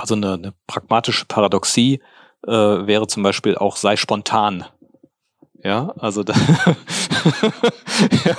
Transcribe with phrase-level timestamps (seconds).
[0.00, 2.00] Also eine, eine pragmatische Paradoxie
[2.46, 4.64] äh, wäre zum Beispiel auch sei spontan.
[5.62, 6.32] Ja, also da
[8.24, 8.36] ja.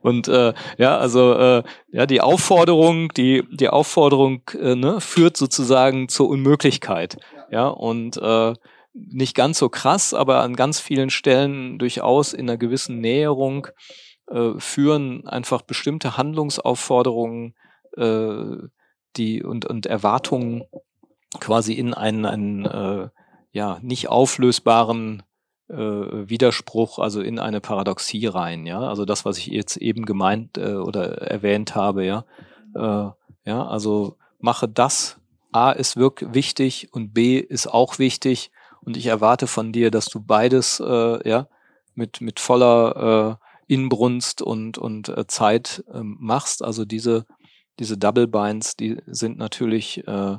[0.00, 6.08] und äh, ja, also äh, ja, die Aufforderung, die die Aufforderung äh, ne, führt sozusagen
[6.08, 7.18] zur Unmöglichkeit.
[7.50, 8.54] Ja, und äh,
[8.94, 13.68] nicht ganz so krass, aber an ganz vielen Stellen durchaus in einer gewissen Näherung
[14.30, 17.54] äh, führen einfach bestimmte Handlungsaufforderungen
[17.96, 18.68] äh,
[19.16, 20.64] die und und Erwartungen
[21.40, 23.08] quasi in einen, einen äh,
[23.52, 25.22] ja nicht auflösbaren
[25.68, 28.80] äh, Widerspruch, also in eine Paradoxie rein, ja.
[28.80, 32.24] Also das, was ich jetzt eben gemeint äh, oder erwähnt habe, ja.
[32.74, 33.10] Äh,
[33.44, 35.18] ja, also mache das.
[35.52, 38.50] A ist wirklich wichtig und B ist auch wichtig
[38.80, 41.48] und ich erwarte von dir, dass du beides äh, ja
[41.94, 46.64] mit mit voller äh, Inbrunst und und äh, Zeit äh, machst.
[46.64, 47.26] Also diese
[47.82, 50.36] diese Double Binds, die sind natürlich äh,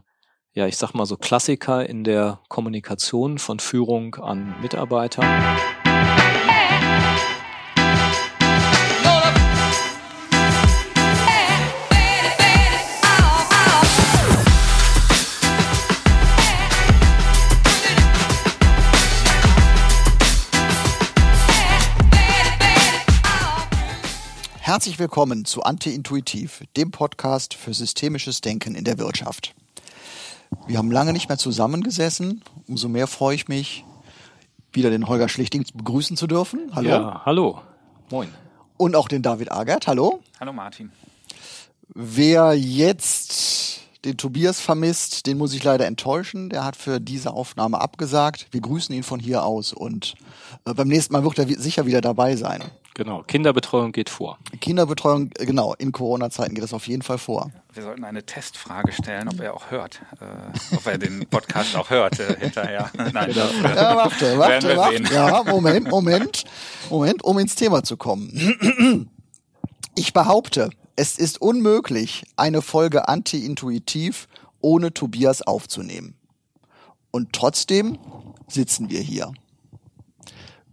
[0.55, 5.23] ja, ich sag mal so Klassiker in der Kommunikation von Führung an Mitarbeiter.
[24.73, 29.53] Herzlich willkommen zu Anti-Intuitiv, dem Podcast für systemisches Denken in der Wirtschaft.
[30.65, 32.41] Wir haben lange nicht mehr zusammengesessen.
[32.67, 33.85] Umso mehr freue ich mich,
[34.71, 36.71] wieder den Holger Schlichting begrüßen zu dürfen.
[36.73, 36.89] Hallo.
[36.89, 37.61] Ja, hallo.
[38.09, 38.29] Moin.
[38.75, 39.85] Und auch den David Agert.
[39.85, 40.21] Hallo.
[40.39, 40.91] Hallo Martin.
[41.89, 46.49] Wer jetzt den Tobias vermisst, den muss ich leider enttäuschen.
[46.49, 48.47] Der hat für diese Aufnahme abgesagt.
[48.49, 50.15] Wir grüßen ihn von hier aus und
[50.65, 52.63] äh, beim nächsten Mal wird er sicher wieder dabei sein.
[52.95, 54.37] Genau, Kinderbetreuung geht vor.
[54.61, 57.51] Kinderbetreuung, äh, genau, in Corona-Zeiten geht das auf jeden Fall vor.
[57.73, 61.89] Wir sollten eine Testfrage stellen, ob er auch hört, äh, ob er den Podcast auch
[61.89, 62.91] hört äh, hinterher.
[63.13, 63.47] Nein, genau.
[63.63, 65.13] ja, warte, warte, warte.
[65.13, 66.43] Ja, Moment, Moment,
[66.91, 69.09] Moment, um ins Thema zu kommen.
[69.95, 74.27] Ich behaupte, es ist unmöglich, eine Folge anti-intuitiv
[74.61, 76.15] ohne Tobias aufzunehmen.
[77.11, 77.97] Und trotzdem
[78.47, 79.31] sitzen wir hier.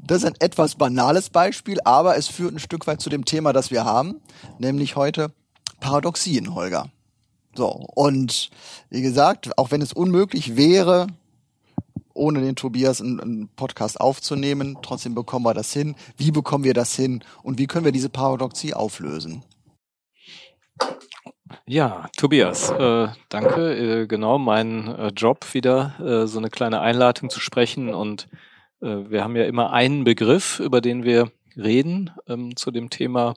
[0.03, 3.53] Das ist ein etwas banales Beispiel, aber es führt ein Stück weit zu dem Thema,
[3.53, 4.21] das wir haben,
[4.59, 5.33] nämlich heute
[5.81, 6.91] Paradoxien, Holger.
[7.55, 8.51] So, und
[8.91, 11.09] wie gesagt, auch wenn es unmöglich wäre,
[12.15, 15.97] ohne den Tobias einen, Podcast aufzunehmen, trotzdem bekommen wir das hin.
[16.17, 19.45] Wie bekommen wir das hin und wie können wir diese Paradoxie auflösen?
[21.67, 24.03] Ja, Tobias, äh, danke.
[24.03, 28.29] Äh, genau, mein äh, Job wieder, äh, so eine kleine Einladung zu sprechen und
[28.81, 33.35] wir haben ja immer einen Begriff, über den wir reden ähm, zu dem Thema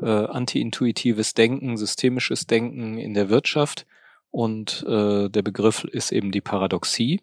[0.00, 3.86] äh, anti-intuitives Denken, systemisches Denken in der Wirtschaft.
[4.30, 7.20] Und äh, der Begriff ist eben die Paradoxie.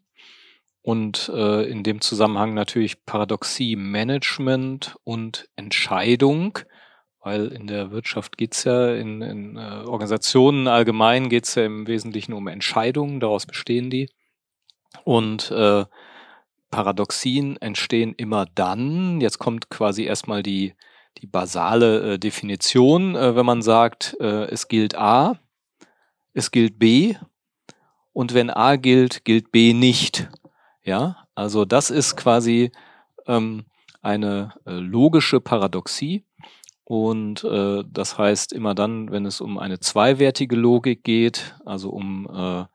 [0.81, 6.59] Und äh, in dem Zusammenhang natürlich Paradoxie-Management und Entscheidung,
[7.19, 12.33] weil in der Wirtschaft geht's ja, in, in äh, Organisationen allgemein geht's ja im Wesentlichen
[12.33, 14.09] um Entscheidungen, daraus bestehen die.
[15.03, 15.85] Und äh,
[16.71, 20.73] Paradoxien entstehen immer dann, jetzt kommt quasi erstmal die,
[21.19, 25.39] die basale äh, Definition, äh, wenn man sagt, äh, es gilt A,
[26.33, 27.15] es gilt B
[28.13, 30.29] und wenn A gilt, gilt B nicht.
[30.83, 32.71] Ja, also das ist quasi
[33.27, 33.65] ähm,
[34.01, 36.25] eine äh, logische Paradoxie.
[36.83, 42.27] Und äh, das heißt immer dann, wenn es um eine zweiwertige Logik geht, also um
[42.33, 42.65] äh,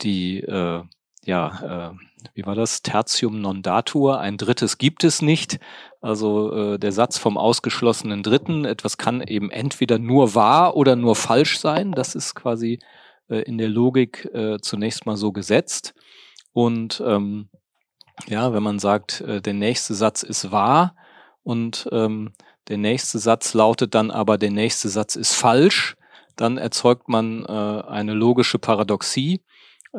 [0.00, 0.82] die äh,
[1.26, 1.96] ja, äh,
[2.34, 2.82] wie war das?
[2.82, 5.58] Tertium non datur, ein drittes gibt es nicht.
[6.00, 11.16] Also äh, der Satz vom ausgeschlossenen Dritten, etwas kann eben entweder nur wahr oder nur
[11.16, 11.92] falsch sein.
[11.92, 12.78] Das ist quasi
[13.28, 15.94] äh, in der Logik äh, zunächst mal so gesetzt.
[16.52, 17.48] Und ähm,
[18.28, 20.96] ja, wenn man sagt, äh, der nächste Satz ist wahr
[21.42, 22.32] und ähm,
[22.68, 25.96] der nächste Satz lautet dann aber, der nächste Satz ist falsch,
[26.34, 29.42] dann erzeugt man äh, eine logische Paradoxie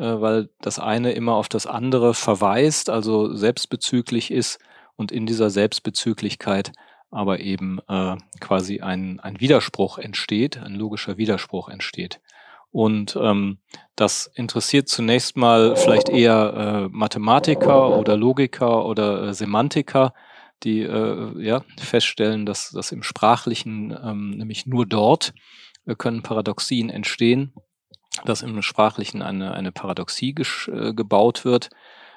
[0.02, 4.58] weil das eine immer auf das andere verweist, also selbstbezüglich ist
[4.96, 6.72] und in dieser Selbstbezüglichkeit
[7.10, 12.20] aber eben äh, quasi ein, ein Widerspruch entsteht, ein logischer Widerspruch entsteht.
[12.70, 13.58] Und ähm,
[13.96, 20.12] das interessiert zunächst mal vielleicht eher äh, Mathematiker oder Logiker oder äh, Semantiker,
[20.64, 25.32] die äh, ja, feststellen, dass, dass im Sprachlichen ähm, nämlich nur dort
[25.86, 27.54] äh, können Paradoxien entstehen
[28.24, 30.34] dass im Sprachlichen eine, eine Paradoxie
[30.68, 31.70] äh, gebaut wird.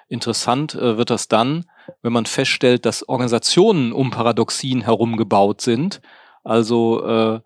[0.07, 1.65] Interessant äh, wird das dann,
[2.01, 6.01] wenn man feststellt, dass Organisationen um Paradoxien herum gebaut sind.
[6.44, 7.39] Also äh,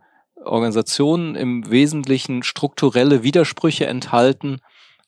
[0.43, 4.59] Organisationen im Wesentlichen strukturelle Widersprüche enthalten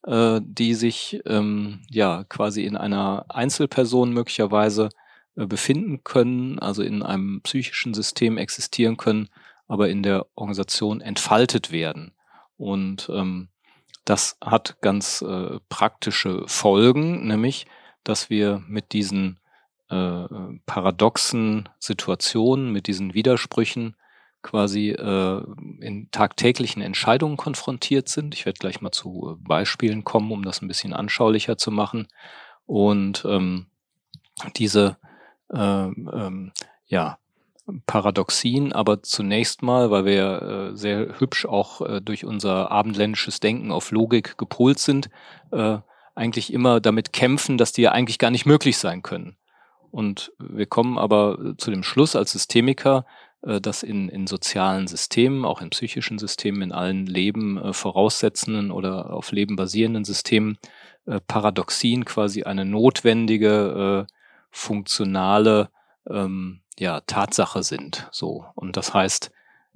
[0.07, 4.89] äh, die sich ähm, ja quasi in einer Einzelperson möglicherweise
[5.35, 9.27] äh, befinden können, also in einem psychischen System existieren können,
[9.67, 12.13] aber in der Organisation entfaltet werden.
[12.57, 13.49] Und ähm,
[14.05, 17.67] das hat ganz äh, praktische Folgen, nämlich,
[18.03, 19.39] dass wir mit diesen
[19.89, 20.25] äh,
[20.65, 23.95] paradoxen Situationen, mit diesen Widersprüchen
[24.41, 25.43] quasi äh,
[25.81, 28.33] in tagtäglichen Entscheidungen konfrontiert sind.
[28.33, 32.07] Ich werde gleich mal zu Beispielen kommen, um das ein bisschen anschaulicher zu machen.
[32.65, 33.67] Und ähm,
[34.55, 34.97] diese
[35.53, 36.51] ähm, ähm,
[36.85, 37.17] ja,
[37.85, 40.41] Paradoxien, aber zunächst mal, weil wir
[40.71, 45.09] äh, sehr hübsch auch äh, durch unser abendländisches Denken auf Logik gepolt sind,
[45.51, 45.79] äh,
[46.15, 49.35] eigentlich immer damit kämpfen, dass die ja eigentlich gar nicht möglich sein können.
[49.91, 53.05] Und wir kommen aber zu dem Schluss als Systemiker,
[53.41, 59.31] dass in, in sozialen Systemen, auch in psychischen Systemen, in allen Leben voraussetzenden oder auf
[59.31, 60.57] Leben basierenden Systemen
[61.27, 64.07] Paradoxien quasi eine notwendige,
[64.49, 65.69] funktionale
[66.09, 68.07] ähm, ja, Tatsache sind.
[68.11, 68.45] So.
[68.55, 69.31] Und das heißt,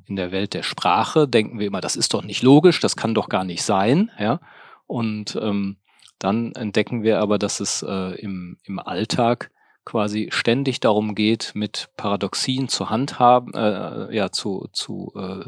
[0.06, 3.14] in der Welt der Sprache denken wir immer, das ist doch nicht logisch, das kann
[3.14, 4.40] doch gar nicht sein, ja.
[4.88, 5.78] Und ähm,
[6.20, 9.52] dann entdecken wir aber, dass es äh, im, im Alltag
[9.86, 15.46] quasi ständig darum geht, mit Paradoxien zu handhaben, äh, ja, zu, zu äh,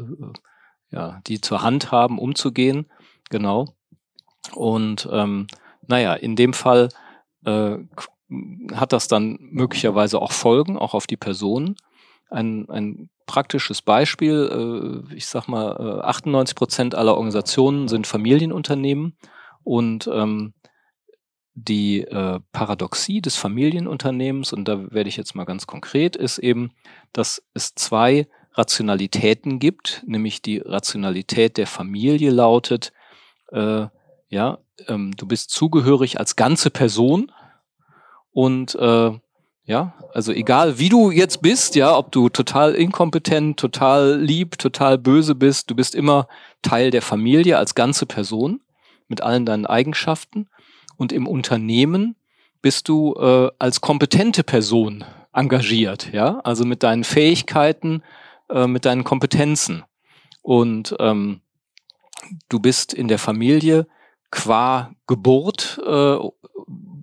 [0.90, 2.86] ja, die zur Hand haben, umzugehen.
[3.30, 3.74] Genau.
[4.52, 5.46] Und ähm,
[5.86, 6.88] naja, in dem Fall
[7.44, 7.76] äh,
[8.72, 11.76] hat das dann möglicherweise auch Folgen, auch auf die Person.
[12.30, 19.16] Ein, ein praktisches Beispiel, äh, ich sag mal, 98 äh, Prozent aller Organisationen sind Familienunternehmen
[19.62, 20.54] und ähm,
[21.54, 26.72] die äh, Paradoxie des Familienunternehmens, und da werde ich jetzt mal ganz konkret, ist eben,
[27.12, 32.92] dass es zwei Rationalitäten gibt, nämlich die Rationalität der Familie lautet,
[33.52, 33.86] äh,
[34.28, 37.30] ja, ähm, du bist zugehörig als ganze Person
[38.34, 39.12] und äh,
[39.66, 44.98] ja, also egal wie du jetzt bist, ja, ob du total inkompetent, total lieb, total
[44.98, 46.28] böse bist, du bist immer
[46.60, 48.60] Teil der Familie als ganze Person
[49.08, 50.48] mit allen deinen Eigenschaften
[50.96, 52.16] und im Unternehmen
[52.60, 58.02] bist du äh, als kompetente Person engagiert, ja, also mit deinen Fähigkeiten,
[58.50, 59.84] äh, mit deinen Kompetenzen.
[60.42, 61.40] Und ähm,
[62.48, 63.86] du bist in der Familie
[64.30, 66.16] qua Geburt äh,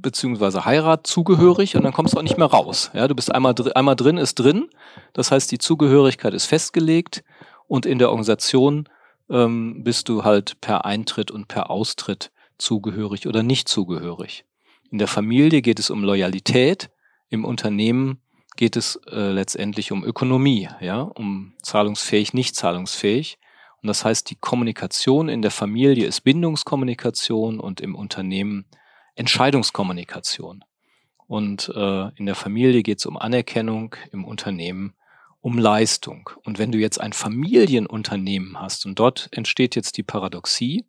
[0.02, 2.92] beziehungsweise Heirat zugehörig und dann kommst du auch nicht mehr raus.
[2.94, 4.70] Ja, du bist einmal, dr einmal drin, ist drin.
[5.14, 7.24] Das heißt, die Zugehörigkeit ist festgelegt
[7.68, 8.88] und in der Organisation
[9.30, 14.46] ähm, bist du halt per Eintritt und per Austritt zugehörig oder nicht zugehörig.
[14.92, 16.90] In der Familie geht es um Loyalität,
[17.30, 18.20] im Unternehmen
[18.58, 23.38] geht es äh, letztendlich um Ökonomie, ja, um zahlungsfähig, nicht zahlungsfähig.
[23.82, 28.66] Und das heißt, die Kommunikation in der Familie ist Bindungskommunikation und im Unternehmen
[29.22, 30.64] Entscheidungskommunikation.
[31.28, 34.96] Und äh, in der Familie geht es um Anerkennung, im Unternehmen
[35.42, 36.30] um Leistung.
[36.44, 40.86] Und wenn du jetzt ein Familienunternehmen hast und dort entsteht jetzt die Paradoxie,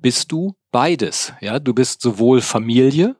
[0.00, 1.32] bist du beides.
[1.40, 3.16] Ja, du bist sowohl Familie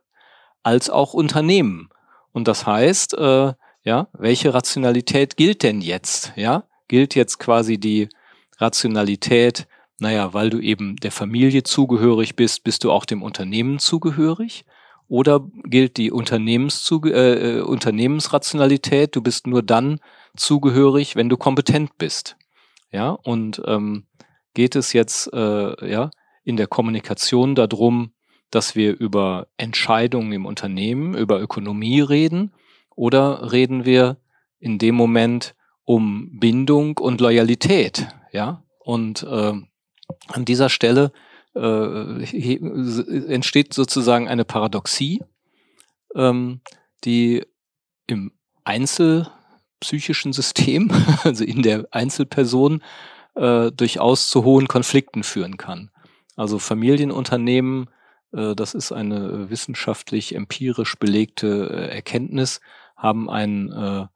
[0.63, 1.91] als auch Unternehmen.
[2.33, 3.53] Und das heißt, äh,
[3.83, 6.33] ja, welche Rationalität gilt denn jetzt?
[6.37, 8.09] Ja, gilt jetzt quasi die
[8.59, 9.67] Rationalität,
[10.05, 14.67] naja, weil du eben der Familie zugehörig bist, bist du auch dem Unternehmen zugehörig?
[15.09, 20.01] Oder gilt die Unternehmenszuge äh, äh Unternehmensrationalität, du bist nur dann
[20.37, 22.37] zugehörig, wenn du kompetent bist?
[22.93, 24.05] Ja, und ähm,
[24.53, 26.11] geht es jetzt, äh, ja,
[26.45, 28.13] in der Kommunikation darum,
[28.51, 32.53] dass wir über Entscheidungen im Unternehmen, über Ökonomie reden
[32.95, 34.19] oder reden wir
[34.59, 38.63] in dem Moment um Bindung und Loyalität, ja?
[38.81, 39.55] Und äh,
[40.29, 41.13] an dieser Stelle
[41.55, 42.25] äh,
[43.33, 45.23] entsteht sozusagen eine Paradoxie,
[46.15, 46.61] ähm,
[47.05, 47.45] die
[48.07, 48.33] im
[48.65, 50.91] einzelpsychischen System,
[51.23, 52.83] also in der Einzelperson,
[53.35, 55.91] äh, durchaus zu hohen Konflikten führen kann.
[56.37, 57.89] Also Familienunternehmen,
[58.33, 62.61] äh, das ist eine wissenschaftlich empirisch belegte äh, Erkenntnis,
[62.97, 64.07] haben einen äh,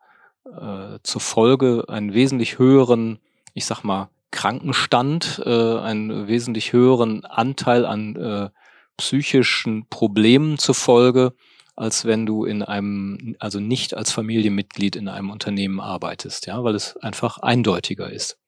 [0.50, 3.18] äh, zur Folge einen wesentlich höheren,
[3.54, 8.50] ich sag mal, Krankenstand, äh, einen wesentlich höheren Anteil an äh,
[8.96, 11.32] psychischen Problemen zur Folge,
[11.76, 16.74] als wenn du in einem, also nicht als Familienmitglied in einem Unternehmen arbeitest, ja, weil
[16.74, 18.38] es einfach eindeutiger ist.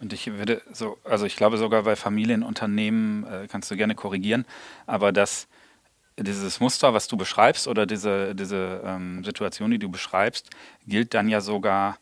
[0.00, 4.46] Und ich würde so, also ich glaube sogar bei Familienunternehmen, äh, kannst du gerne korrigieren,
[4.86, 5.48] aber dass
[6.18, 10.50] dieses Muster, was du beschreibst oder diese, diese ähm, Situation, die du beschreibst,
[10.86, 11.98] gilt dann ja sogar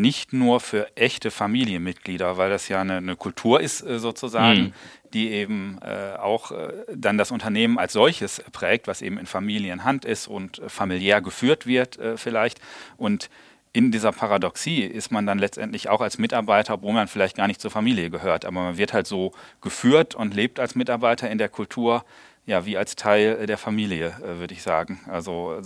[0.00, 4.72] nicht nur für echte Familienmitglieder, weil das ja eine, eine Kultur ist äh, sozusagen, mhm.
[5.12, 10.04] die eben äh, auch äh, dann das Unternehmen als solches prägt, was eben in Familienhand
[10.04, 12.60] ist und äh, familiär geführt wird äh, vielleicht.
[12.96, 13.30] Und
[13.72, 17.60] in dieser Paradoxie ist man dann letztendlich auch als Mitarbeiter, obwohl man vielleicht gar nicht
[17.60, 21.50] zur Familie gehört, aber man wird halt so geführt und lebt als Mitarbeiter in der
[21.50, 22.04] Kultur,
[22.46, 25.00] ja, wie als Teil der Familie, würde ich sagen.
[25.10, 25.60] Also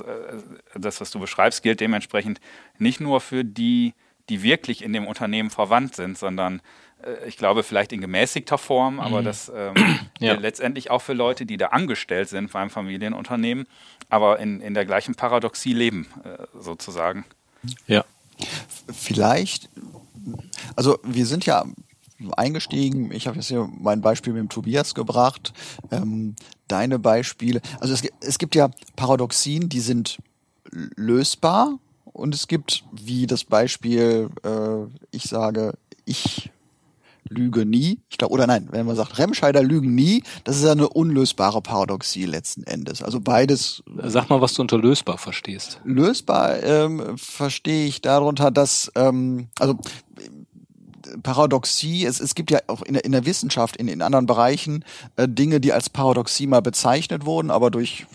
[0.75, 2.41] das, was du beschreibst, gilt dementsprechend
[2.79, 3.93] nicht nur für die
[4.31, 6.63] die wirklich in dem Unternehmen verwandt sind, sondern
[7.03, 9.01] äh, ich glaube vielleicht in gemäßigter Form, mhm.
[9.01, 9.75] aber das ähm,
[10.21, 10.35] ja.
[10.35, 13.67] letztendlich auch für Leute, die da angestellt sind beim Familienunternehmen,
[14.09, 17.25] aber in, in der gleichen Paradoxie leben, äh, sozusagen.
[17.87, 18.05] Ja.
[18.91, 19.69] Vielleicht,
[20.77, 21.65] also wir sind ja
[22.37, 23.13] eingestiegen.
[23.13, 25.53] Ich habe jetzt hier mein Beispiel mit dem Tobias gebracht.
[25.91, 26.37] Ähm,
[26.69, 27.61] deine Beispiele.
[27.81, 30.19] Also es, es gibt ja Paradoxien, die sind
[30.71, 31.79] lösbar
[32.13, 35.75] und es gibt, wie das Beispiel, äh, ich sage,
[36.05, 36.51] ich
[37.29, 38.01] lüge nie.
[38.11, 41.63] Ich glaube, oder nein, wenn man sagt, Remscheider lügen nie, das ist ja eine unlösbare
[41.63, 43.03] Paradoxie letzten Endes.
[43.03, 43.83] Also beides.
[44.03, 45.81] Sag mal, was du unter lösbar verstehst.
[45.85, 49.79] Lösbar ähm, verstehe ich darunter, dass, ähm, also
[51.23, 54.85] Paradoxie, es, es gibt ja auch in der, in der Wissenschaft, in, in anderen Bereichen,
[55.17, 58.07] äh, Dinge, die als Paradoxie mal bezeichnet wurden, aber durch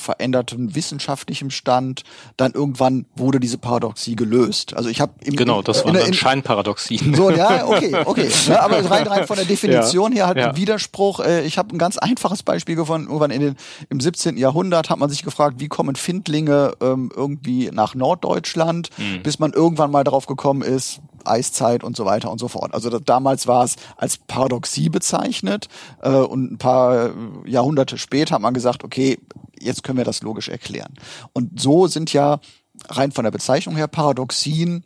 [0.00, 2.02] verändertem wissenschaftlichem Stand,
[2.36, 4.74] dann irgendwann wurde diese Paradoxie gelöst.
[4.74, 7.14] Also ich habe genau, das waren dann Scheinparadoxien.
[7.14, 8.28] So, ja, okay, okay.
[8.48, 10.50] Ja, aber rein rein von der Definition ja, her halt ja.
[10.50, 11.20] ein Widerspruch.
[11.20, 13.08] Äh, ich habe ein ganz einfaches Beispiel gefunden.
[13.08, 13.56] Irgendwann in den,
[13.88, 14.36] im 17.
[14.36, 19.22] Jahrhundert hat man sich gefragt, wie kommen Findlinge ähm, irgendwie nach Norddeutschland, mhm.
[19.22, 22.74] bis man irgendwann mal darauf gekommen ist, Eiszeit und so weiter und so fort.
[22.74, 25.68] Also das, damals war es als Paradoxie bezeichnet
[26.02, 27.10] äh, und ein paar
[27.44, 29.18] Jahrhunderte später hat man gesagt, okay,
[29.60, 30.94] jetzt können wir das logisch erklären.
[31.32, 32.40] Und so sind ja
[32.88, 34.84] rein von der Bezeichnung her Paradoxien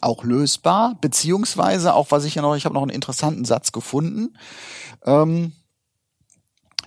[0.00, 4.36] auch lösbar, beziehungsweise auch, was ich ja noch, ich habe noch einen interessanten Satz gefunden,
[5.04, 5.52] ähm,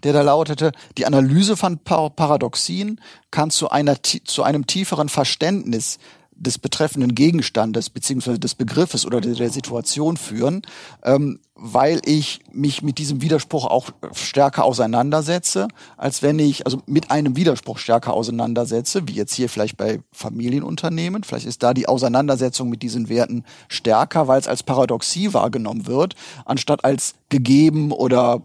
[0.03, 2.99] der da lautete, die Analyse von Paradoxien
[3.29, 5.99] kann zu einer, zu einem tieferen Verständnis
[6.41, 10.63] des betreffenden Gegenstandes beziehungsweise des Begriffes oder der, Situation führen,
[11.03, 15.67] ähm, weil ich mich mit diesem Widerspruch auch stärker auseinandersetze,
[15.97, 21.23] als wenn ich also mit einem Widerspruch stärker auseinandersetze, wie jetzt hier vielleicht bei Familienunternehmen.
[21.23, 26.15] Vielleicht ist da die Auseinandersetzung mit diesen Werten stärker, weil es als Paradoxie wahrgenommen wird,
[26.45, 28.41] anstatt als gegeben oder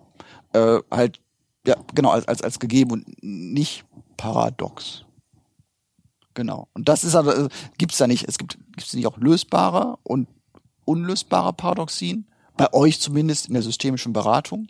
[0.53, 1.21] äh, halt
[1.67, 3.85] ja genau als als als gegeben und nicht
[4.19, 5.06] paradox.
[6.37, 6.69] Genau.
[6.75, 10.29] Und das ist aber, äh, gibt's da nicht, es gibt, gibt's nicht auch lösbare und
[10.85, 12.27] unlösbare Paradoxien?
[12.57, 14.69] Bei euch zumindest in der systemischen Beratung?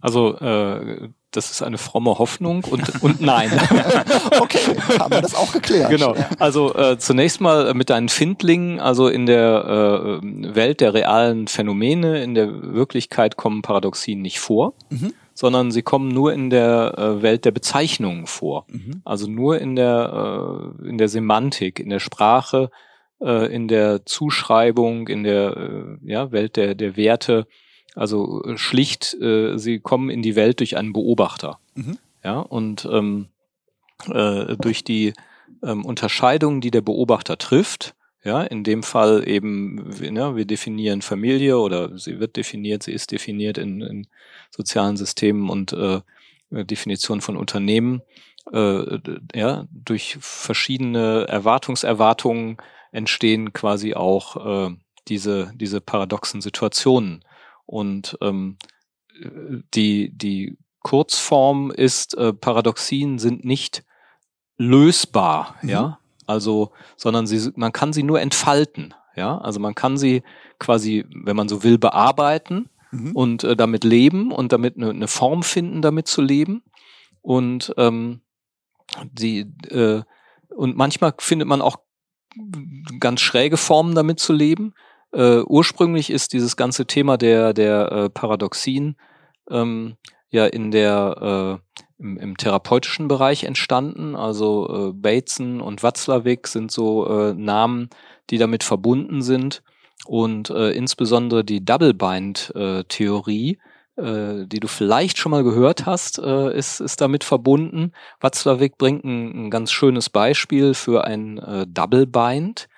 [0.00, 3.50] Also, äh, das ist eine fromme Hoffnung und, und nein.
[4.40, 4.60] okay,
[4.98, 5.90] haben wir das auch geklärt.
[5.90, 6.14] Genau.
[6.38, 12.22] Also äh, zunächst mal mit deinen Findlingen, also in der äh, Welt der realen Phänomene,
[12.22, 14.74] in der Wirklichkeit kommen Paradoxien nicht vor.
[14.90, 18.64] Mhm sondern sie kommen nur in der äh, Welt der Bezeichnungen vor.
[18.68, 19.02] Mhm.
[19.04, 22.70] Also nur in der, äh, in der Semantik, in der Sprache,
[23.20, 27.48] äh, in der Zuschreibung, in der ja, Welt der, der Werte.
[27.96, 31.58] Also schlicht, sie kommen in die Welt durch einen Beobachter.
[31.74, 31.98] Mhm.
[32.24, 33.26] Ja, und ähm,
[34.10, 35.12] äh, durch die
[35.62, 37.94] ähm, Unterscheidung, die der Beobachter trifft,
[38.24, 43.10] ja, in dem Fall eben, ne, wir definieren Familie oder sie wird definiert, sie ist
[43.10, 44.06] definiert in, in
[44.50, 46.00] sozialen Systemen und äh,
[46.50, 48.02] Definition von Unternehmen.
[48.52, 48.98] Äh,
[49.34, 52.58] ja, durch verschiedene Erwartungserwartungen
[52.92, 54.76] entstehen quasi auch äh,
[55.08, 57.24] diese, diese paradoxen Situationen.
[57.66, 58.56] Und ähm,
[59.74, 63.84] die, die Kurzform ist, äh, Paradoxien sind nicht
[64.58, 65.68] lösbar, mhm.
[65.68, 65.98] ja.
[66.26, 68.94] Also, sondern sie, man kann sie nur entfalten.
[69.14, 70.22] Ja, also man kann sie
[70.58, 73.12] quasi, wenn man so will, bearbeiten mhm.
[73.12, 76.62] und äh, damit leben und damit eine, eine Form finden, damit zu leben.
[77.20, 78.22] Und ähm,
[79.10, 80.02] die äh,
[80.48, 81.78] und manchmal findet man auch
[83.00, 84.74] ganz schräge Formen, damit zu leben.
[85.12, 88.96] Äh, ursprünglich ist dieses ganze Thema der der äh, Paradoxien
[89.50, 89.96] ähm,
[90.30, 94.14] ja in der äh, im, im therapeutischen Bereich entstanden.
[94.16, 97.88] Also äh, Bateson und Watzlawick sind so äh, Namen,
[98.30, 99.62] die damit verbunden sind.
[100.04, 103.58] Und äh, insbesondere die Double-Bind-Theorie,
[103.96, 107.92] äh, die du vielleicht schon mal gehört hast, äh, ist, ist damit verbunden.
[108.20, 112.68] Watzlawick bringt ein, ein ganz schönes Beispiel für ein äh, Double-Bind,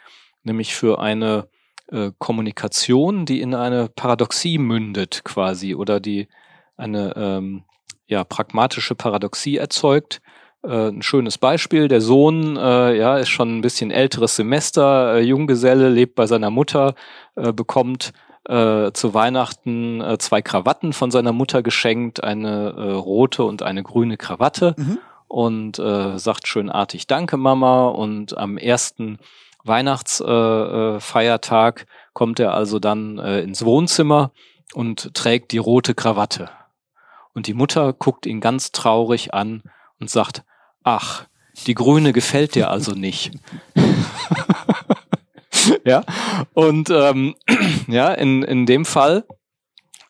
[0.43, 1.49] nämlich für eine
[1.90, 6.28] äh, Kommunikation, die in eine Paradoxie mündet quasi oder die
[6.76, 7.64] eine ähm,
[8.07, 10.21] ja, pragmatische Paradoxie erzeugt.
[10.63, 11.89] äh, ein schönes Beispiel.
[11.89, 16.51] Der Sohn äh, ja, ist schon ein bisschen älteres Semester, äh, Junggeselle, lebt bei seiner
[16.51, 16.95] Mutter,
[17.37, 18.13] äh, bekommt
[18.49, 23.83] äh, zu Weihnachten äh, zwei Krawatten von seiner Mutter geschenkt, eine äh, rote und eine
[23.83, 24.99] grüne Krawatte mhm.
[25.29, 29.19] und äh, sagt schönartig Danke Mama und am ersten
[29.65, 34.31] Weihnachtsfeiertag äh, äh, kommt er also dann äh, ins Wohnzimmer
[34.75, 36.51] und trägt die rote Krawatte.
[37.35, 39.62] Und die Mutter guckt ihn ganz traurig an
[40.00, 40.45] und sagt,
[40.83, 41.26] ach,
[41.67, 43.33] die grüne gefällt dir also nicht.
[45.85, 46.05] ja,
[46.55, 47.35] und ähm,
[47.88, 49.25] ja, in, in dem Fall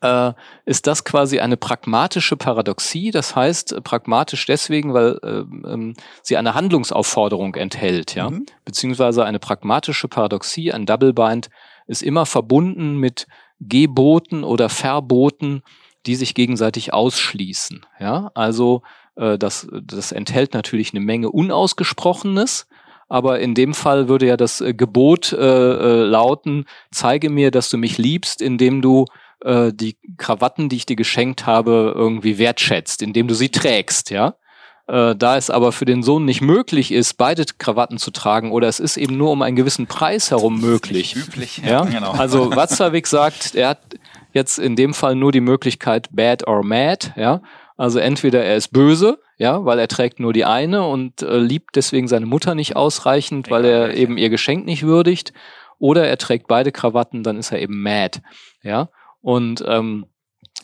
[0.05, 0.35] äh,
[0.67, 3.11] ist das quasi eine pragmatische Paradoxie.
[3.11, 8.47] Das heißt, äh, pragmatisch deswegen, weil äh, ähm, sie eine Handlungsaufforderung enthält, ja, mhm.
[8.65, 11.49] beziehungsweise eine pragmatische Paradoxie, ein Double Bind,
[11.87, 13.27] ist immer verbunden mit
[13.61, 15.63] Geboten oder Verboten,
[16.07, 17.85] die sich gegenseitig ausschließen.
[17.99, 18.83] Ja, also
[19.17, 22.67] äh, das, das enthält natürlich eine Menge Unausgesprochenes,
[23.09, 27.69] aber in dem Fall würde ja das äh, Gebot äh, äh, lauten, zeige mir, dass
[27.69, 29.07] du mich liebst, indem du
[29.45, 34.35] äh, die Krawatten, die ich dir geschenkt habe, irgendwie wertschätzt, indem du sie trägst, ja.
[34.87, 38.69] Äh, da es aber für den Sohn nicht möglich ist, beide Krawatten zu tragen oder
[38.69, 41.17] es ist eben nur um einen gewissen Preis herum möglich.
[41.17, 41.71] Üblich, ja.
[41.71, 41.85] ja?
[41.91, 42.13] Genau.
[42.13, 43.81] Also Watzlawick sagt, er hat
[44.35, 47.41] jetzt in dem Fall nur die Möglichkeit bad or mad, ja.
[47.77, 51.75] Also entweder er ist böse, ja, weil er trägt nur die eine und äh, liebt
[51.75, 55.33] deswegen seine Mutter nicht ausreichend, weil er eben ihr Geschenk nicht würdigt,
[55.79, 58.21] oder er trägt beide Krawatten, dann ist er eben mad,
[58.63, 58.91] ja.
[59.21, 60.07] Und ähm,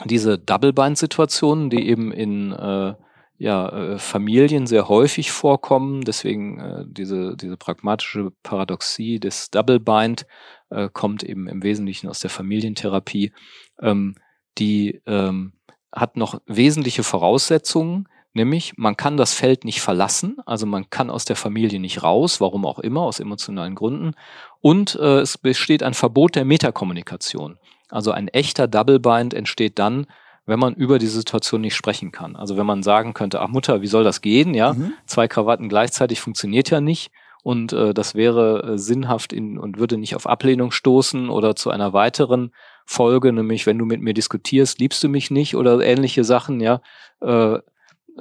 [0.04, 2.94] diese Double-Bind-Situationen, die eben in äh,
[3.40, 10.26] ja, äh, Familien sehr häufig vorkommen, deswegen äh, diese, diese pragmatische Paradoxie des Double Bind
[10.68, 13.32] äh, kommt eben im Wesentlichen aus der Familientherapie,
[13.80, 14.14] ähm,
[14.58, 15.54] die ähm,
[15.90, 21.24] hat noch wesentliche Voraussetzungen, nämlich man kann das Feld nicht verlassen, also man kann aus
[21.24, 24.12] der Familie nicht raus, warum auch immer, aus emotionalen Gründen.
[24.60, 27.58] Und äh, es besteht ein Verbot der Metakommunikation.
[27.88, 30.06] Also ein echter Double Bind entsteht dann,
[30.50, 32.34] wenn man über die Situation nicht sprechen kann.
[32.34, 34.52] Also wenn man sagen könnte, ach Mutter, wie soll das gehen?
[34.52, 34.94] Ja, mhm.
[35.06, 37.12] zwei Krawatten gleichzeitig funktioniert ja nicht.
[37.44, 41.70] Und äh, das wäre äh, sinnhaft in, und würde nicht auf Ablehnung stoßen oder zu
[41.70, 42.50] einer weiteren
[42.84, 46.82] Folge, nämlich wenn du mit mir diskutierst, liebst du mich nicht oder ähnliche Sachen, ja,
[47.20, 47.60] äh,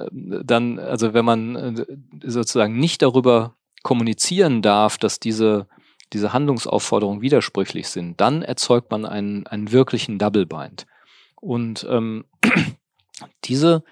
[0.08, 1.86] dann, also wenn man äh,
[2.24, 5.66] sozusagen nicht darüber kommunizieren darf, dass diese,
[6.12, 10.86] diese Handlungsaufforderungen widersprüchlich sind, dann erzeugt man einen, einen wirklichen Double Bind.
[11.40, 12.24] Und ähm,
[13.44, 13.82] diese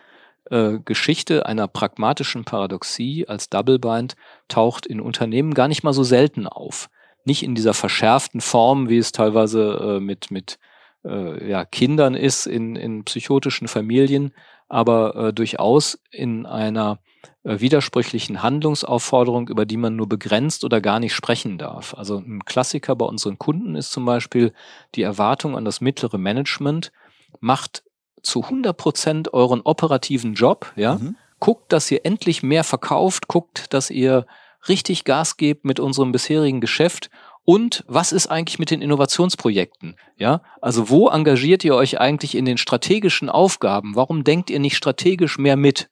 [0.51, 4.17] äh, Geschichte einer pragmatischen Paradoxie als Double Bind
[4.49, 6.89] taucht in Unternehmen gar nicht mal so selten auf.
[7.25, 10.59] Nicht in dieser verschärften Form, wie es teilweise äh, mit, mit
[11.05, 14.33] äh, ja, Kindern ist in, in psychotischen Familien,
[14.69, 16.99] aber äh, durchaus in einer
[17.45, 21.95] äh, widersprüchlichen Handlungsaufforderung, über die man nur begrenzt oder gar nicht sprechen darf.
[21.95, 24.53] Also ein Klassiker bei unseren Kunden ist zum Beispiel
[24.95, 26.93] die Erwartung an das mittlere Management,
[27.41, 27.83] macht
[28.23, 31.17] zu 100 Prozent euren operativen Job, ja, mhm.
[31.39, 34.27] guckt, dass ihr endlich mehr verkauft, guckt, dass ihr
[34.69, 37.11] richtig Gas gebt mit unserem bisherigen Geschäft
[37.49, 39.97] und was ist eigentlich mit den Innovationsprojekten?
[40.19, 43.97] Ja, also wo engagiert ihr euch eigentlich in den strategischen Aufgaben?
[43.97, 45.89] Warum denkt ihr nicht strategisch mehr mit?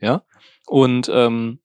[0.00, 0.22] Ja,
[0.66, 1.58] und ähm,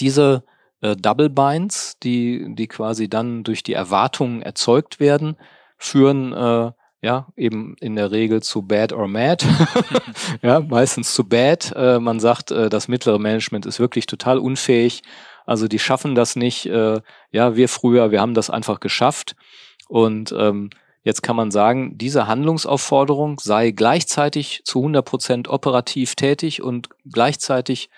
[0.00, 0.42] diese
[0.80, 5.36] äh, Double Binds, die die quasi dann durch die Erwartungen erzeugt werden,
[5.78, 9.44] führen äh, ja eben in der Regel zu Bad or Mad.
[10.42, 11.72] ja, meistens zu Bad.
[11.76, 15.02] Äh, man sagt, äh, das mittlere Management ist wirklich total unfähig
[15.46, 16.66] also die schaffen das nicht.
[16.66, 19.36] Äh, ja, wir früher, wir haben das einfach geschafft.
[19.88, 20.70] Und ähm,
[21.04, 27.88] jetzt kann man sagen, diese Handlungsaufforderung sei gleichzeitig zu 100 Prozent operativ tätig und gleichzeitig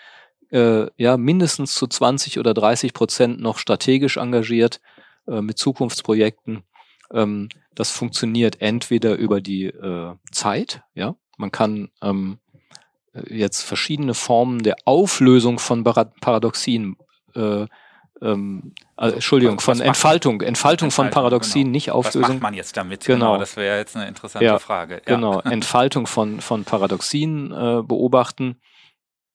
[0.50, 4.80] äh, ja mindestens zu 20 oder 30 Prozent noch strategisch engagiert
[5.26, 6.62] äh, mit Zukunftsprojekten.
[7.12, 12.38] Ähm, das funktioniert entweder über die äh, Zeit, ja, man kann ähm,
[13.28, 16.96] jetzt verschiedene Formen der Auflösung von Paradoxien
[17.34, 17.66] äh,
[18.20, 21.72] ähm, also, Entschuldigung, von Entfaltung, Entfaltung von Paradoxien, genau.
[21.72, 22.22] nicht Auflösung.
[22.22, 23.04] Was macht man jetzt damit?
[23.04, 24.94] Genau, genau das wäre jetzt eine interessante ja, Frage.
[25.06, 25.14] Ja.
[25.14, 28.60] Genau, Entfaltung von, von Paradoxien äh, beobachten.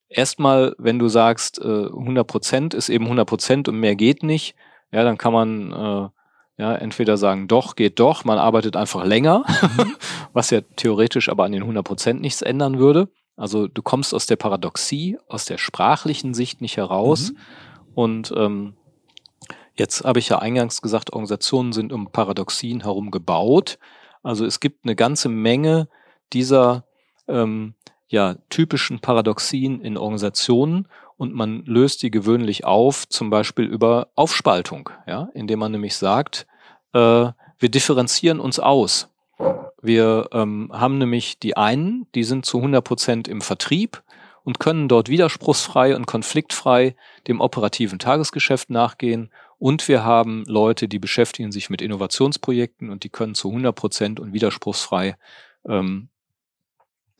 [0.10, 4.56] Erstmal, wenn du sagst, äh, 100% ist eben 100% und mehr geht nicht,
[4.92, 6.10] ja, dann kann man äh,
[6.58, 9.44] ja entweder sagen, doch, geht doch, man arbeitet einfach länger,
[9.78, 9.96] mhm.
[10.34, 13.10] was ja theoretisch aber an den 100% nichts ändern würde.
[13.36, 17.32] Also du kommst aus der Paradoxie, aus der sprachlichen Sicht nicht heraus.
[17.32, 17.38] Mhm
[17.96, 18.76] und ähm,
[19.76, 23.78] jetzt habe ich ja eingangs gesagt, Organisationen sind um Paradoxien herum gebaut.
[24.24, 25.88] Also es gibt eine ganze Menge
[26.32, 26.86] dieser
[27.28, 27.76] ähm,
[28.08, 34.89] ja, typischen Paradoxien in Organisationen und man löst die gewöhnlich auf, zum Beispiel über Aufspaltung,
[35.08, 36.47] ja, indem man nämlich sagt,
[36.93, 39.10] äh, wir differenzieren uns aus.
[39.82, 44.02] Wir ähm, haben nämlich die einen, die sind zu 100 Prozent im Vertrieb
[44.43, 46.95] und können dort widerspruchsfrei und konfliktfrei
[47.28, 49.32] dem operativen Tagesgeschäft nachgehen.
[49.60, 54.19] Und wir haben Leute, die beschäftigen sich mit Innovationsprojekten und die können zu 100 Prozent
[54.19, 55.15] und widerspruchsfrei
[55.65, 56.10] ähm,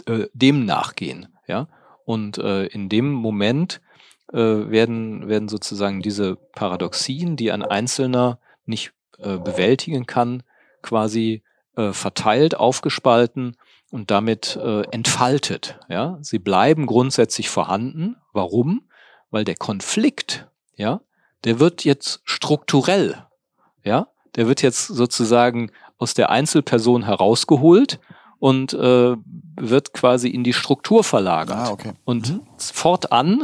[0.06, 1.28] äh, dem nachgehen.
[1.48, 1.68] Ja?
[2.06, 3.82] Und äh, in dem Moment
[4.32, 10.44] äh, werden, werden sozusagen diese Paradoxien, die ein Einzelner nicht äh, bewältigen kann,
[10.82, 11.44] quasi
[11.76, 13.58] äh, verteilt, aufgespalten
[13.92, 15.80] und damit äh, entfaltet.
[15.88, 16.18] Ja?
[16.22, 18.18] Sie bleiben grundsätzlich vorhanden.
[18.34, 18.90] Warum?
[19.32, 21.02] Weil der Konflikt, ja,
[21.44, 23.26] der wird jetzt strukturell,
[23.84, 28.00] ja, der wird jetzt sozusagen aus der Einzelperson herausgeholt
[28.44, 29.16] und äh,
[29.56, 31.56] wird quasi in die Struktur verlagert.
[31.56, 31.94] Ah, okay.
[32.04, 32.42] Und mhm.
[32.58, 33.42] fortan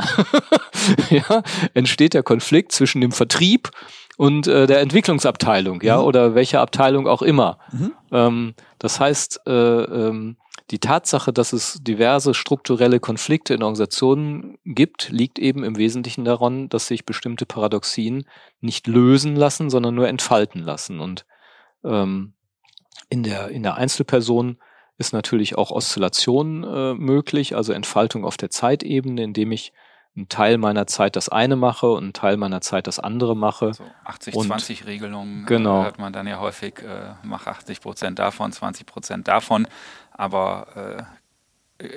[1.09, 1.41] ja,
[1.73, 3.71] entsteht der Konflikt zwischen dem Vertrieb
[4.17, 6.03] und äh, der Entwicklungsabteilung, ja, mhm.
[6.03, 7.59] oder welcher Abteilung auch immer.
[7.71, 7.93] Mhm.
[8.11, 10.35] Ähm, das heißt, äh, ähm,
[10.69, 16.67] die Tatsache, dass es diverse strukturelle Konflikte in Organisationen gibt, liegt eben im Wesentlichen daran,
[16.67, 18.25] dass sich bestimmte Paradoxien
[18.59, 20.99] nicht lösen lassen, sondern nur entfalten lassen.
[20.99, 21.25] Und
[21.85, 22.33] ähm,
[23.09, 24.57] in der in der Einzelperson
[24.99, 29.71] ist natürlich auch Oszillation äh, möglich, also Entfaltung auf der Zeitebene, indem ich
[30.15, 33.73] einen Teil meiner Zeit das eine mache und einen Teil meiner Zeit das andere mache.
[33.73, 35.83] So 80-20-Regelungen genau.
[35.83, 39.67] hört man dann ja häufig, äh, mach 80 Prozent davon, 20 Prozent davon.
[40.11, 41.07] Aber
[41.79, 41.87] äh,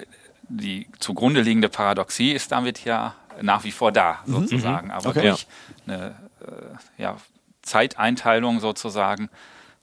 [0.48, 4.32] die zugrunde liegende Paradoxie ist damit ja nach wie vor da, mhm.
[4.32, 4.86] sozusagen.
[4.86, 4.92] Mhm.
[4.92, 5.28] Aber okay.
[5.28, 5.46] durch
[5.86, 7.16] eine äh, ja,
[7.62, 9.28] Zeiteinteilung sozusagen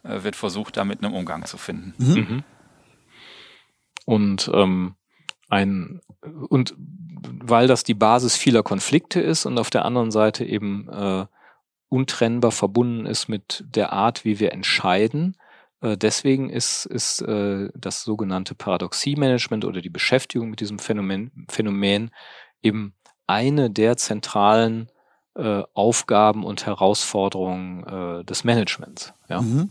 [0.03, 1.93] äh, wird versucht, damit einen Umgang zu finden.
[1.97, 2.13] Mhm.
[2.13, 2.43] mhm.
[4.09, 4.95] Und ähm,
[5.49, 6.01] ein
[6.49, 11.27] und weil das die Basis vieler Konflikte ist und auf der anderen Seite eben äh,
[11.89, 15.37] untrennbar verbunden ist mit der Art, wie wir entscheiden.
[15.81, 22.09] Äh, deswegen ist, ist äh, das sogenannte Paradoxie-Management oder die Beschäftigung mit diesem Phänomen, Phänomen
[22.63, 22.95] eben
[23.27, 24.89] eine der zentralen
[25.35, 29.13] äh, Aufgaben und Herausforderungen äh, des Managements.
[29.27, 29.41] Ja?
[29.41, 29.69] Mhm.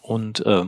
[0.00, 0.64] Und äh,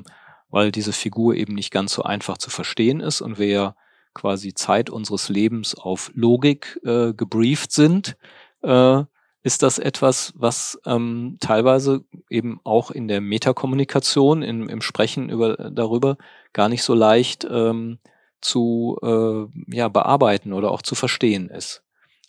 [0.55, 3.77] weil diese Figur eben nicht ganz so einfach zu verstehen ist und wir ja
[4.15, 8.17] quasi Zeit unseres Lebens auf Logik äh, gebrieft sind,
[8.63, 9.03] äh,
[9.43, 15.57] ist das etwas, was ähm, teilweise eben auch in der Metakommunikation, in, im Sprechen über,
[15.73, 16.19] darüber
[16.53, 17.99] gar nicht so leicht ähm,
[18.41, 21.83] zu äh, ja, bearbeiten oder auch zu verstehen ist.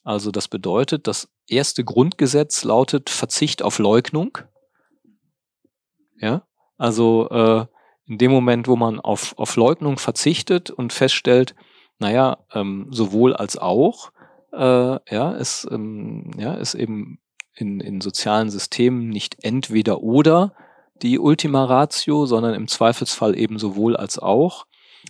[0.04, 4.40] Also das bedeutet, das erste Grundgesetz lautet Verzicht auf Leugnung.
[6.18, 6.42] Ja,
[6.80, 7.66] also äh,
[8.08, 11.56] in dem Moment, wo man auf, auf Leugnung verzichtet und feststellt,
[12.00, 14.12] naja, ähm, sowohl als auch,
[14.54, 14.58] äh,
[15.14, 17.20] ja, ist, ähm, ja, ist eben
[17.56, 20.54] in, in sozialen Systemen nicht entweder oder
[21.02, 24.66] die Ultima Ratio, sondern im Zweifelsfall eben sowohl als auch,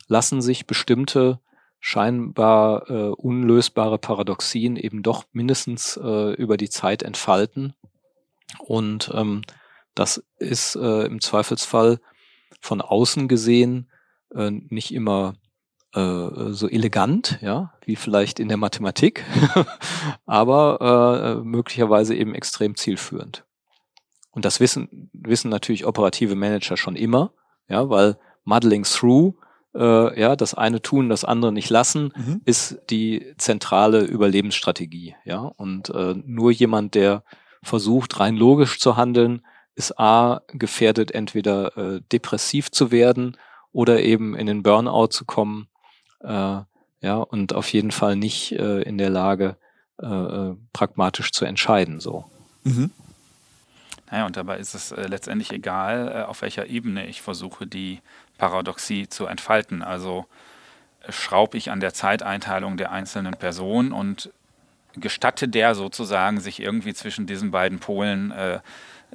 [0.08, 1.40] lassen sich bestimmte
[1.80, 7.76] scheinbar äh, unlösbare Paradoxien eben doch mindestens äh, über die Zeit entfalten.
[8.60, 9.44] Und ähm,
[9.94, 12.00] das ist äh, im Zweifelsfall
[12.66, 13.90] von außen gesehen
[14.34, 15.36] äh, nicht immer
[15.94, 19.24] äh, so elegant, ja, wie vielleicht in der Mathematik,
[20.26, 23.46] aber äh, möglicherweise eben extrem zielführend.
[24.32, 27.32] Und das wissen, wissen natürlich operative Manager schon immer,
[27.70, 29.36] ja, weil Muddling Through,
[29.74, 32.42] äh, ja, das eine tun, das andere nicht lassen, mhm.
[32.46, 35.40] ist die zentrale Überlebensstrategie, ja.
[35.40, 37.24] Und äh, nur jemand, der
[37.64, 39.42] versucht, rein logisch zu handeln,
[39.76, 43.38] ist A gefährdet, entweder äh, depressiv zu werden
[43.72, 45.68] oder eben in den Burnout zu kommen
[46.22, 46.62] äh,
[47.02, 49.58] ja, und auf jeden Fall nicht äh, in der Lage,
[50.02, 52.00] äh, äh, pragmatisch zu entscheiden.
[52.00, 52.26] So.
[52.64, 52.92] Mhm.
[54.10, 58.02] Naja, und dabei ist es äh, letztendlich egal, äh, auf welcher Ebene ich versuche, die
[58.38, 59.82] Paradoxie zu entfalten.
[59.82, 60.26] Also
[61.02, 64.32] äh, schraube ich an der Zeiteinteilung der einzelnen Person und
[64.96, 68.60] gestatte der sozusagen, sich irgendwie zwischen diesen beiden Polen äh,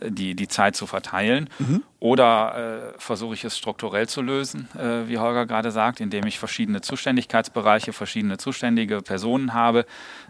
[0.08, 1.48] die, die Zeit zu verteilen.
[1.58, 1.82] Mhm.
[1.98, 6.38] Oder äh, versuche ich es strukturell zu lösen, äh, wie Holger gerade sagt, indem ich
[6.38, 9.86] verschiedene Zuständigkeitsbereiche, verschiedene zuständige Personen habe.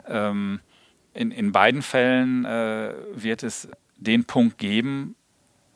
[0.08, 0.60] Ähm,
[1.14, 5.14] in, in beiden Fällen äh, wird es den Punkt geben,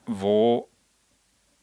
[0.06, 0.68] wo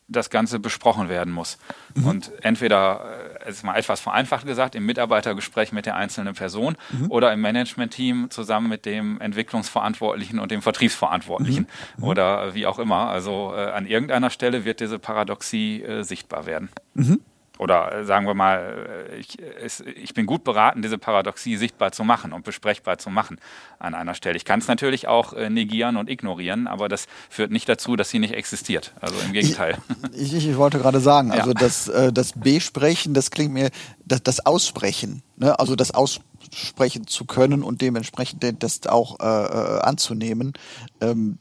[0.08, 1.58] das Ganze besprochen werden muss.
[1.96, 2.08] Mhm.
[2.08, 7.12] Und entweder, es ist mal etwas vereinfacht gesagt, im Mitarbeitergespräch mit der einzelnen Person mhm.
[7.12, 12.04] oder im Managementteam zusammen mit dem Entwicklungsverantwortlichen und dem Vertriebsverantwortlichen mhm.
[12.04, 12.10] mhm.
[12.10, 13.10] oder wie auch immer.
[13.10, 16.70] Also äh, an irgendeiner Stelle wird diese Paradoxie äh, sichtbar werden.
[16.94, 17.22] Mhm.
[17.62, 21.92] Oder äh, sagen wir mal, äh, ich, es, ich bin gut beraten, diese Paradoxie sichtbar
[21.92, 23.38] zu machen und besprechbar zu machen
[23.78, 24.36] an einer Stelle.
[24.36, 28.10] Ich kann es natürlich auch äh, negieren und ignorieren, aber das führt nicht dazu, dass
[28.10, 28.94] sie nicht existiert.
[29.00, 29.78] Also im Gegenteil.
[30.14, 31.54] Ich, ich, ich wollte gerade sagen, also ja.
[31.54, 33.70] das, äh, das Besprechen, das klingt mir,
[34.04, 35.60] das, das Aussprechen, ne?
[35.60, 40.54] also das Aussprechen zu können und dementsprechend das auch äh, äh anzunehmen.
[41.00, 41.38] Ähm,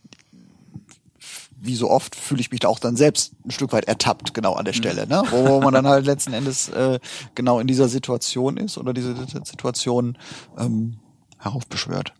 [1.63, 4.55] wie so oft fühle ich mich da auch dann selbst ein Stück weit ertappt, genau
[4.55, 4.79] an der mhm.
[4.79, 5.23] Stelle, ne?
[5.31, 6.99] wo, wo man dann halt letzten Endes äh,
[7.35, 10.17] genau in dieser Situation ist oder diese Situation
[10.59, 10.99] ähm,
[11.39, 12.15] heraufbeschwört.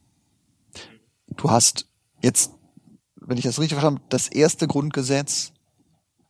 [1.37, 1.87] Du hast
[2.23, 2.53] jetzt,
[3.17, 5.53] wenn ich das richtig verstanden habe, das erste Grundgesetz,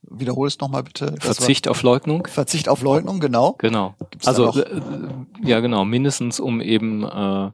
[0.03, 1.17] wiederhol es nochmal bitte.
[1.19, 2.27] Verzicht auf Leugnung.
[2.27, 3.57] Verzicht auf Leugnung, genau.
[3.59, 3.95] Genau.
[4.11, 4.81] Gibt's also äh,
[5.43, 7.51] ja genau, mindestens um eben äh,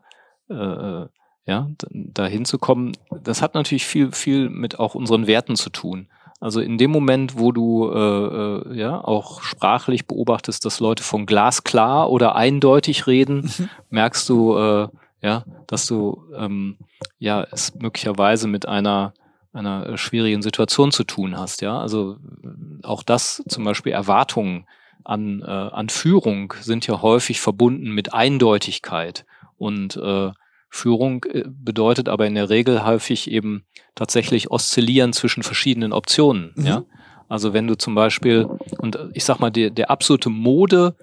[0.53, 1.07] äh,
[1.47, 6.09] ja, da hinzukommen, das hat natürlich viel, viel mit auch unseren Werten zu tun.
[6.41, 11.25] Also in dem Moment, wo du äh, äh, ja auch sprachlich beobachtest, dass Leute von
[11.25, 13.69] glasklar oder eindeutig reden, mhm.
[13.91, 14.89] merkst du äh,
[15.23, 16.77] ja, dass du ähm,
[17.19, 19.15] ja es möglicherweise mit einer
[19.53, 21.63] einer schwierigen Situation zu tun hast.
[21.63, 22.19] Ja, also
[22.83, 24.67] auch das zum Beispiel Erwartungen
[25.05, 29.25] an äh, an Führung sind ja häufig verbunden mit Eindeutigkeit
[29.57, 30.33] und äh,
[30.77, 36.53] Führung äh, bedeutet aber in der Regel häufig eben tatsächlich oszillieren zwischen verschiedenen Optionen.
[36.55, 36.67] Mhm.
[36.67, 36.85] Ja?
[37.29, 38.47] Also wenn du zum Beispiel,
[38.79, 40.95] und ich sag mal, die, der absolute Mode,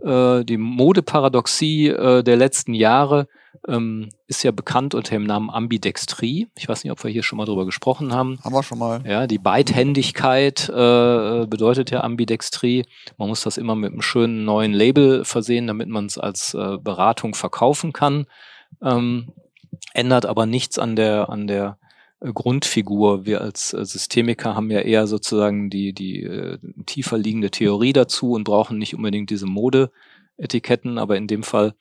[0.00, 3.26] äh, die Modeparadoxie äh, der letzten Jahre
[3.68, 6.48] ähm, ist ja bekannt unter dem Namen Ambidextrie.
[6.56, 8.38] Ich weiß nicht, ob wir hier schon mal drüber gesprochen haben.
[8.42, 9.02] Haben wir schon mal.
[9.06, 12.84] Ja, die Beidhändigkeit äh, bedeutet ja Ambidextrie.
[13.18, 16.78] Man muss das immer mit einem schönen neuen Label versehen, damit man es als äh,
[16.78, 18.26] Beratung verkaufen kann
[18.82, 19.32] ähm,
[19.94, 21.78] ändert aber nichts an der, an der
[22.20, 23.26] äh, Grundfigur.
[23.26, 28.32] Wir als äh, Systemiker haben ja eher sozusagen die, die äh, tiefer liegende Theorie dazu
[28.32, 31.74] und brauchen nicht unbedingt diese Mode-Etiketten, aber in dem Fall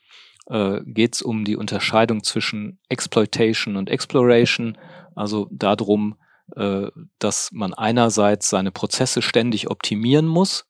[0.47, 4.77] äh, geht es um die Unterscheidung zwischen Exploitation und Exploration,
[5.15, 6.15] also darum,
[6.55, 6.87] äh,
[7.19, 10.65] dass man einerseits seine Prozesse ständig optimieren muss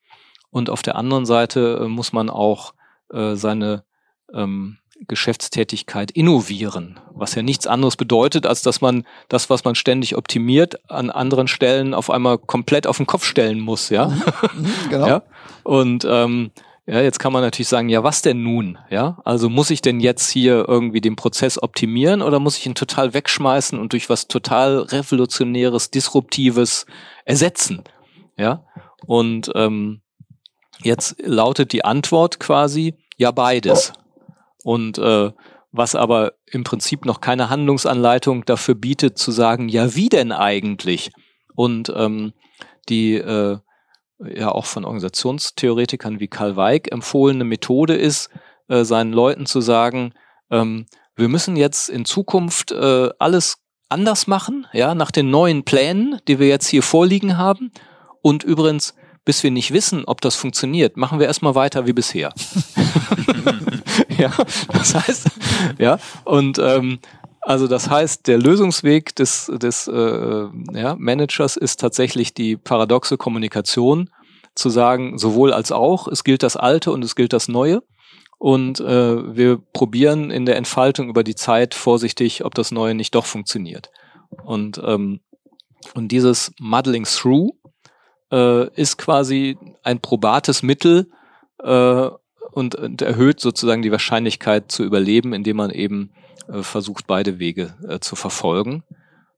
[0.51, 2.73] und auf der anderen Seite äh, muss man auch
[3.11, 3.83] äh, seine
[4.33, 10.15] ähm, Geschäftstätigkeit innovieren, was ja nichts anderes bedeutet, als dass man das, was man ständig
[10.15, 14.07] optimiert, an anderen Stellen auf einmal komplett auf den Kopf stellen muss, ja.
[14.07, 14.21] Mhm,
[14.55, 15.07] mhm genau.
[15.07, 15.23] ja?
[15.63, 16.51] Und ähm,
[16.87, 18.77] ja, jetzt kann man natürlich sagen, ja, was denn nun?
[18.89, 22.75] Ja, also muss ich denn jetzt hier irgendwie den Prozess optimieren oder muss ich ihn
[22.75, 26.85] total wegschmeißen und durch was total revolutionäres, disruptives
[27.25, 27.83] ersetzen?
[28.37, 28.65] Ja,
[29.05, 30.01] und ähm,
[30.81, 33.93] jetzt lautet die Antwort quasi, ja, beides.
[34.63, 35.31] Und äh,
[35.71, 41.11] was aber im Prinzip noch keine Handlungsanleitung dafür bietet, zu sagen, ja, wie denn eigentlich?
[41.55, 42.33] Und ähm,
[42.89, 43.57] die äh,
[44.19, 48.29] ja auch von Organisationstheoretikern wie Karl Weig empfohlene Methode ist,
[48.67, 50.13] äh, seinen Leuten zu sagen,
[50.49, 53.57] ähm, wir müssen jetzt in Zukunft äh, alles
[53.89, 57.71] anders machen, ja, nach den neuen Plänen, die wir jetzt hier vorliegen haben.
[58.21, 58.95] Und übrigens,
[59.25, 62.33] bis wir nicht wissen, ob das funktioniert, machen wir erstmal weiter wie bisher.
[64.17, 64.31] ja,
[64.71, 65.27] das heißt,
[65.77, 66.99] ja, und ähm,
[67.41, 74.09] also das heißt, der Lösungsweg des, des äh, ja, Managers ist tatsächlich die paradoxe Kommunikation,
[74.55, 77.83] zu sagen, sowohl als auch, es gilt das Alte und es gilt das Neue.
[78.37, 83.13] Und äh, wir probieren in der Entfaltung über die Zeit vorsichtig, ob das Neue nicht
[83.13, 83.91] doch funktioniert.
[84.43, 85.21] Und, ähm,
[85.93, 87.51] und dieses Muddling Through
[88.31, 91.11] äh, ist quasi ein probates Mittel,
[91.63, 92.09] äh,
[92.51, 96.11] und, und erhöht sozusagen die Wahrscheinlichkeit zu überleben, indem man eben
[96.47, 98.83] äh, versucht, beide Wege äh, zu verfolgen.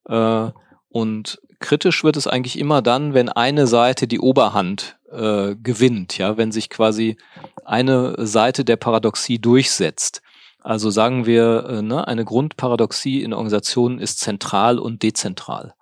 [0.07, 0.49] Äh,
[0.89, 6.37] und kritisch wird es eigentlich immer dann, wenn eine Seite die Oberhand äh, gewinnt, ja,
[6.37, 7.17] wenn sich quasi
[7.65, 10.21] eine Seite der Paradoxie durchsetzt.
[10.59, 15.73] Also sagen wir, äh, ne, eine Grundparadoxie in Organisationen ist zentral und dezentral.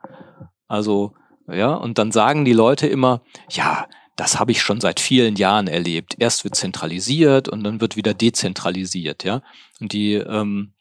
[0.68, 1.14] Also
[1.48, 3.88] ja, und dann sagen die Leute immer, ja,
[4.22, 6.14] das habe ich schon seit vielen Jahren erlebt.
[6.20, 9.42] Erst wird zentralisiert und dann wird wieder dezentralisiert, ja.
[9.80, 10.74] Und die ähm,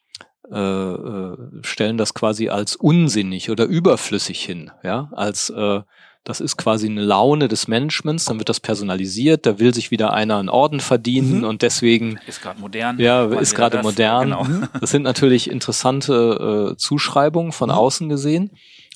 [0.53, 5.81] äh, äh, stellen das quasi als unsinnig oder überflüssig hin, ja, als äh,
[6.23, 10.13] das ist quasi eine Laune des Managements, dann wird das personalisiert, da will sich wieder
[10.13, 11.45] einer einen Orden verdienen mhm.
[11.45, 12.99] und deswegen ist gerade modern.
[12.99, 14.33] Ja, ist gerade modern.
[14.33, 14.69] Genau.
[14.79, 17.75] Das sind natürlich interessante äh, Zuschreibungen von mhm.
[17.75, 18.51] außen gesehen.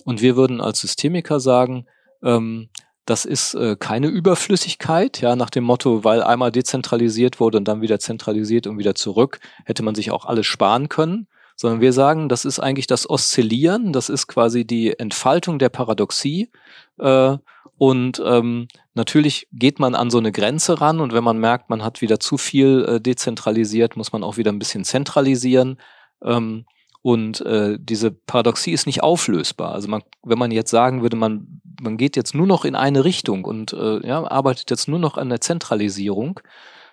[0.04, 1.86] Und wir würden als Systemiker sagen,
[2.22, 2.68] ähm,
[3.06, 7.82] das ist äh, keine Überflüssigkeit, ja, nach dem Motto, weil einmal dezentralisiert wurde und dann
[7.82, 12.28] wieder zentralisiert und wieder zurück, hätte man sich auch alles sparen können, sondern wir sagen,
[12.28, 16.50] das ist eigentlich das Oszillieren, das ist quasi die Entfaltung der Paradoxie.
[16.98, 17.36] Äh,
[17.76, 21.82] und ähm, natürlich geht man an so eine Grenze ran und wenn man merkt, man
[21.82, 25.78] hat wieder zu viel äh, dezentralisiert, muss man auch wieder ein bisschen zentralisieren.
[26.22, 26.64] Ähm,
[27.02, 29.72] und äh, diese Paradoxie ist nicht auflösbar.
[29.72, 33.04] Also man, wenn man jetzt sagen würde, man, man geht jetzt nur noch in eine
[33.04, 36.40] Richtung und äh, ja, arbeitet jetzt nur noch an der Zentralisierung,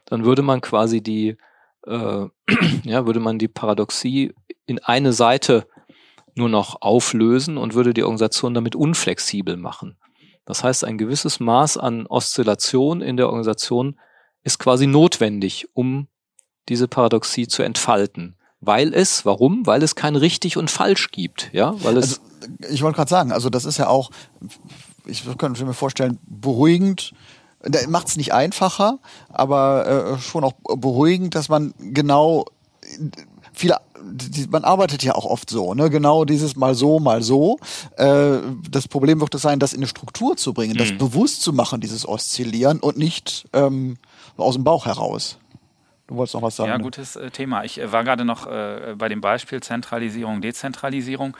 [0.05, 1.37] dann würde man quasi die,
[1.85, 2.25] äh,
[2.83, 4.33] ja, würde man die Paradoxie
[4.65, 5.67] in eine Seite
[6.35, 9.97] nur noch auflösen und würde die Organisation damit unflexibel machen.
[10.45, 13.99] Das heißt, ein gewisses Maß an Oszillation in der Organisation
[14.43, 16.07] ist quasi notwendig, um
[16.69, 19.65] diese Paradoxie zu entfalten weil es, warum?
[19.65, 22.19] Weil es kein richtig und falsch gibt, ja, weil es.
[22.19, 22.30] Also,
[22.69, 24.11] ich wollte gerade sagen, also das ist ja auch,
[25.05, 27.13] ich könnte mir vorstellen, beruhigend.
[27.89, 28.97] Macht es nicht einfacher,
[29.29, 32.45] aber äh, schon auch beruhigend, dass man genau
[33.53, 33.77] viele
[34.49, 35.89] man arbeitet ja auch oft so, ne?
[35.89, 37.59] Genau dieses mal so, mal so.
[37.97, 38.37] Äh,
[38.69, 40.77] das Problem wird es sein, das in eine Struktur zu bringen, mhm.
[40.79, 43.97] das bewusst zu machen, dieses Oszillieren und nicht ähm,
[44.37, 45.37] aus dem Bauch heraus.
[46.11, 46.69] Du wolltest noch was sagen.
[46.69, 46.83] Ja, ne?
[46.83, 47.63] gutes äh, Thema.
[47.63, 51.37] Ich äh, war gerade noch äh, bei dem Beispiel Zentralisierung, Dezentralisierung,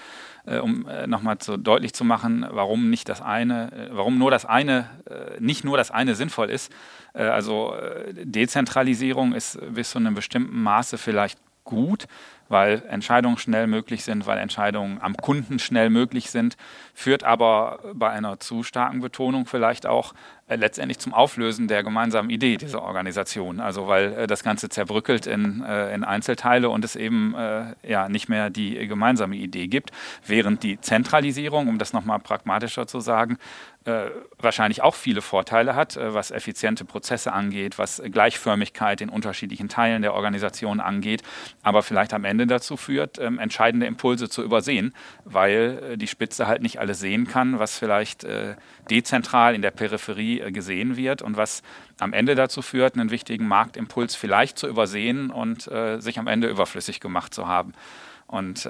[0.64, 4.90] um nochmal so deutlich zu machen, warum nicht das eine, warum nur das eine,
[5.38, 6.74] nicht nur das eine sinnvoll ist.
[7.14, 7.76] also
[8.12, 12.08] Dezentralisierung ist bis zu einem bestimmten Maße vielleicht gut,
[12.50, 16.58] weil Entscheidungen schnell möglich sind, weil Entscheidungen am Kunden schnell möglich sind,
[16.96, 20.14] führt aber bei einer zu starken Betonung vielleicht auch
[20.56, 23.60] letztendlich zum Auflösen der gemeinsamen Idee dieser Organisation.
[23.60, 28.10] Also weil äh, das Ganze zerbrückelt in, äh, in Einzelteile und es eben äh, ja
[28.10, 29.92] nicht mehr die gemeinsame Idee gibt,
[30.26, 33.38] während die Zentralisierung, um das nochmal pragmatischer zu sagen,
[33.84, 39.70] äh, wahrscheinlich auch viele Vorteile hat, äh, was effiziente Prozesse angeht, was Gleichförmigkeit in unterschiedlichen
[39.70, 41.24] Teilen der Organisation angeht,
[41.64, 44.94] aber vielleicht am Ende dazu führt, ähm, entscheidende Impulse zu übersehen,
[45.26, 48.56] weil äh, die Spitze halt nicht alles sehen kann, was vielleicht äh,
[48.90, 51.62] dezentral in der Peripherie äh, gesehen wird und was
[52.00, 56.48] am Ende dazu führt, einen wichtigen Marktimpuls vielleicht zu übersehen und äh, sich am Ende
[56.48, 57.74] überflüssig gemacht zu haben.
[58.28, 58.66] Und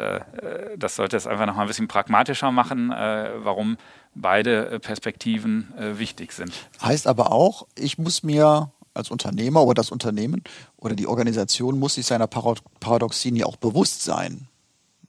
[0.75, 3.77] das sollte es einfach noch mal ein bisschen pragmatischer machen, warum
[4.13, 6.51] beide äh, Perspektiven äh, wichtig sind.
[6.81, 10.43] Heißt aber auch, ich muss mir als Unternehmer oder das Unternehmen
[10.77, 14.47] oder die Organisation muss sich seiner Paradoxien ja auch bewusst sein.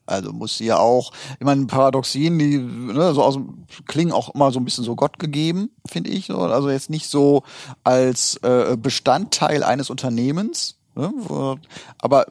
[0.06, 3.38] Also muss sie ja auch, ich meine, Paradoxien, die ne, so aus,
[3.86, 6.26] klingen auch immer so ein bisschen so Gott gegeben, finde ich.
[6.26, 6.38] So.
[6.38, 7.42] Also jetzt nicht so
[7.84, 10.78] als äh, Bestandteil eines Unternehmens.
[10.94, 11.58] Ne,
[11.98, 12.26] aber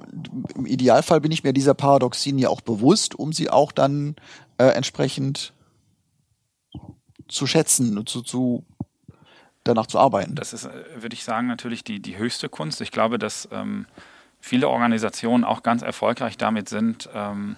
[0.56, 4.16] im Idealfall bin ich mir dieser Paradoxien ja auch bewusst, um sie auch dann
[4.60, 5.54] äh, entsprechend
[7.28, 8.64] zu schätzen, zu, zu
[9.64, 10.36] danach zu arbeiten.
[10.36, 12.82] Das ist, äh, würde ich sagen, natürlich die, die höchste Kunst.
[12.82, 13.88] Ich glaube, dass ähm,
[14.42, 17.56] viele Organisationen auch ganz erfolgreich damit sind, ähm,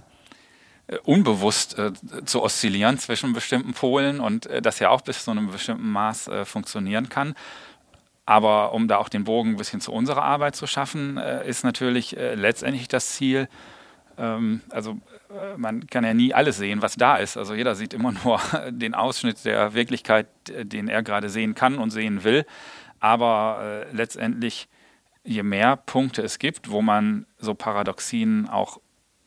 [0.88, 1.94] äh, unbewusst äh,
[2.26, 6.28] zu oszillieren zwischen bestimmten Polen und äh, das ja auch bis zu einem bestimmten Maß
[6.28, 7.36] äh, funktionieren kann.
[8.26, 11.64] Aber um da auch den Bogen ein bisschen zu unserer Arbeit zu schaffen, äh, ist
[11.64, 13.50] natürlich letztendlich das Ziel,
[14.18, 17.38] ähm, also äh, man kann ja nie alles sehen, was da ist.
[17.38, 21.92] Also jeder sieht immer nur den Ausschnitt der Wirklichkeit, den er gerade sehen kann und
[21.92, 22.46] sehen will.
[23.00, 24.68] Aber äh, letztendlich,
[25.24, 28.80] je mehr Punkte es gibt, wo man so Paradoxien auch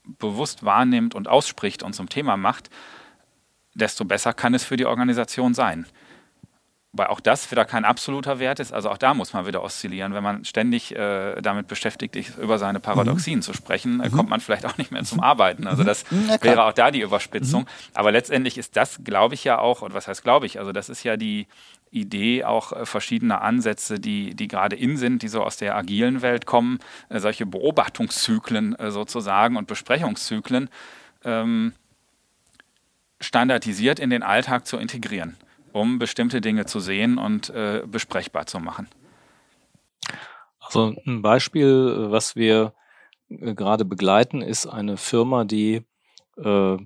[0.04, 2.70] bewusst wahrnimmt und ausspricht und zum Thema macht,
[3.74, 5.86] desto besser kann es für die Organisation sein.
[6.96, 8.72] Wobei auch das wieder kein absoluter Wert ist.
[8.72, 10.14] Also auch da muss man wieder oszillieren.
[10.14, 13.42] Wenn man ständig äh, damit beschäftigt ist, über seine Paradoxien mhm.
[13.42, 15.66] zu sprechen, äh, kommt man vielleicht auch nicht mehr zum Arbeiten.
[15.66, 16.30] Also das mhm.
[16.30, 17.64] ja, wäre auch da die Überspitzung.
[17.64, 17.90] Mhm.
[17.92, 20.88] Aber letztendlich ist das, glaube ich, ja auch, und was heißt glaube ich, also das
[20.88, 21.48] ist ja die
[21.90, 26.22] Idee auch äh, verschiedener Ansätze, die, die gerade in sind, die so aus der agilen
[26.22, 26.78] Welt kommen,
[27.10, 30.70] äh, solche Beobachtungszyklen äh, sozusagen und Besprechungszyklen
[31.26, 31.74] ähm,
[33.20, 35.36] standardisiert in den Alltag zu integrieren
[35.76, 38.88] um bestimmte Dinge zu sehen und äh, besprechbar zu machen.
[40.58, 42.72] Also ein Beispiel, was wir
[43.28, 45.82] äh, gerade begleiten, ist eine Firma, die
[46.38, 46.76] äh,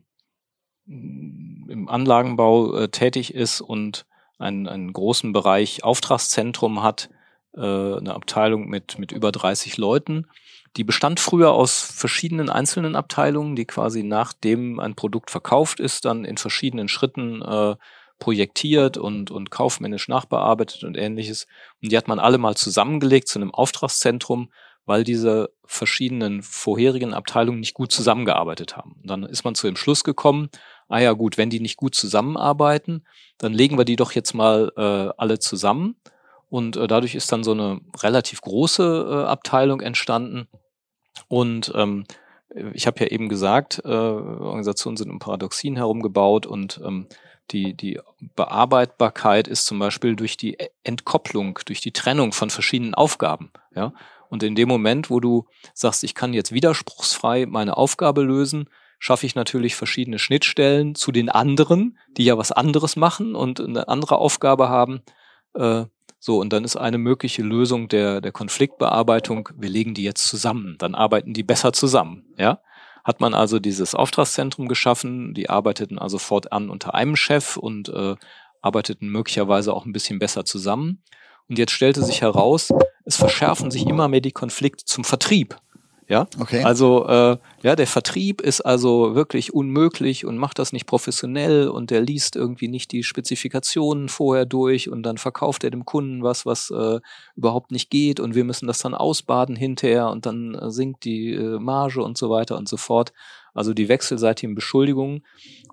[0.87, 4.07] im Anlagenbau äh, tätig ist und
[4.39, 7.11] einen, einen großen Bereich Auftragszentrum hat,
[7.55, 10.27] äh, eine Abteilung mit, mit über 30 Leuten.
[10.77, 16.25] Die bestand früher aus verschiedenen einzelnen Abteilungen, die quasi nachdem ein Produkt verkauft ist, dann
[16.25, 17.77] in verschiedenen Schritten äh,
[18.21, 21.49] projektiert und, und kaufmännisch nachbearbeitet und ähnliches.
[21.83, 24.53] Und die hat man alle mal zusammengelegt zu einem Auftragszentrum,
[24.87, 28.93] weil diese verschiedenen vorherigen Abteilungen nicht gut zusammengearbeitet haben.
[29.03, 30.51] Und dann ist man zu dem Schluss gekommen,
[30.89, 33.05] ah ja gut, wenn die nicht gut zusammenarbeiten,
[33.39, 35.97] dann legen wir die doch jetzt mal äh, alle zusammen.
[36.49, 40.49] Und äh, dadurch ist dann so eine relativ große äh, Abteilung entstanden.
[41.29, 42.05] Und ähm,
[42.75, 47.07] ich habe ja eben gesagt, äh, Organisationen sind um Paradoxien herumgebaut und ähm,
[47.53, 48.01] die, die
[48.37, 53.51] Bearbeitbarkeit ist zum Beispiel durch die Entkopplung, durch die Trennung von verschiedenen Aufgaben.
[53.75, 53.93] Ja?
[54.29, 59.27] Und in dem Moment, wo du sagst, ich kann jetzt widerspruchsfrei meine Aufgabe lösen, schaffe
[59.27, 64.19] ich natürlich verschiedene Schnittstellen zu den anderen, die ja was anderes machen und eine andere
[64.19, 65.03] Aufgabe haben.
[65.55, 65.87] Äh,
[66.19, 70.77] so, und dann ist eine mögliche Lösung der, der Konfliktbearbeitung, wir legen die jetzt zusammen,
[70.79, 72.27] dann arbeiten die besser zusammen.
[72.37, 72.61] Ja?
[73.11, 78.15] Hat man also dieses Auftragszentrum geschaffen, die arbeiteten also fortan unter einem Chef und äh,
[78.63, 81.03] arbeiteten möglicherweise auch ein bisschen besser zusammen.
[81.49, 82.69] Und jetzt stellte sich heraus,
[83.05, 85.57] es verschärfen sich immer mehr die Konflikte zum Vertrieb.
[86.11, 86.65] Ja, okay.
[86.65, 91.93] Also äh, ja, der Vertrieb ist also wirklich unmöglich und macht das nicht professionell und
[91.93, 96.45] der liest irgendwie nicht die Spezifikationen vorher durch und dann verkauft er dem Kunden was,
[96.45, 96.99] was äh,
[97.37, 101.31] überhaupt nicht geht und wir müssen das dann ausbaden hinterher und dann äh, sinkt die
[101.33, 103.13] äh, Marge und so weiter und so fort.
[103.55, 105.25] Also die wechselseitigen Beschuldigungen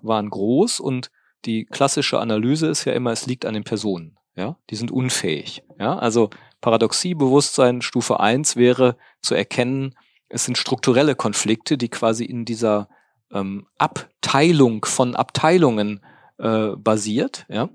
[0.02, 1.10] waren groß und
[1.46, 4.16] die klassische Analyse ist ja immer, es liegt an den Personen.
[4.36, 5.64] Ja, die sind unfähig.
[5.80, 6.30] Ja, also
[6.60, 9.96] Paradoxiebewusstsein Stufe eins wäre zu erkennen,
[10.28, 12.88] es sind strukturelle Konflikte, die quasi in dieser
[13.32, 16.04] ähm, Abteilung von Abteilungen
[16.38, 17.46] äh, basiert.
[17.48, 17.68] Ja?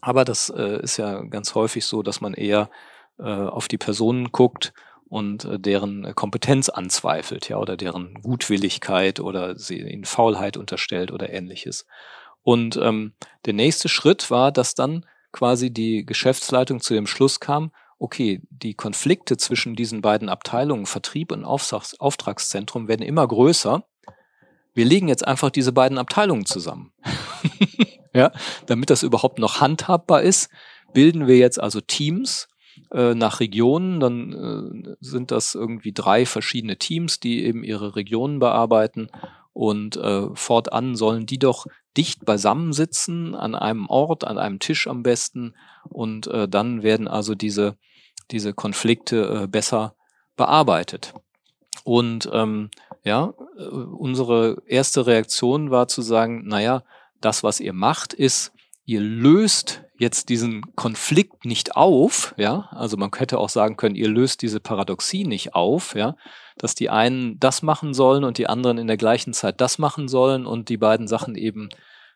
[0.00, 2.70] Aber das äh, ist ja ganz häufig so, dass man eher
[3.18, 4.72] äh, auf die Personen guckt
[5.08, 11.32] und äh, deren Kompetenz anzweifelt, ja, oder deren Gutwilligkeit oder sie ihnen Faulheit unterstellt oder
[11.32, 11.86] ähnliches.
[12.42, 13.14] Und ähm,
[13.44, 18.74] der nächste Schritt war, dass dann quasi die Geschäftsleitung zu dem Schluss kam, okay, die
[18.74, 23.84] Konflikte zwischen diesen beiden Abteilungen, Vertrieb und Auftrags Auftragszentrum, werden immer größer.
[24.74, 26.92] Wir legen jetzt einfach diese beiden Abteilungen zusammen.
[28.14, 28.32] ja,
[28.66, 30.50] damit das überhaupt noch handhabbar ist,
[30.92, 32.48] bilden wir jetzt also Teams
[32.92, 34.00] äh, nach Regionen.
[34.00, 34.32] Dann
[34.84, 39.08] äh, sind das irgendwie drei verschiedene Teams, die eben ihre Regionen bearbeiten.
[39.54, 41.66] Und äh, fortan sollen die doch
[41.96, 45.54] dicht beisammensitzen, an einem Ort, an einem Tisch am besten.
[45.88, 47.76] Und äh, dann werden also diese
[48.30, 49.94] diese Konflikte äh, besser
[50.36, 51.14] bearbeitet.
[51.84, 52.70] Und ähm,
[53.04, 56.82] ja, äh, unsere erste Reaktion war zu sagen, naja,
[57.20, 58.52] das, was ihr macht, ist,
[58.84, 64.08] ihr löst jetzt diesen Konflikt nicht auf, ja, also man hätte auch sagen können, ihr
[64.08, 66.16] löst diese Paradoxie nicht auf, ja,
[66.58, 70.08] dass die einen das machen sollen und die anderen in der gleichen Zeit das machen
[70.08, 71.68] sollen und die beiden Sachen eben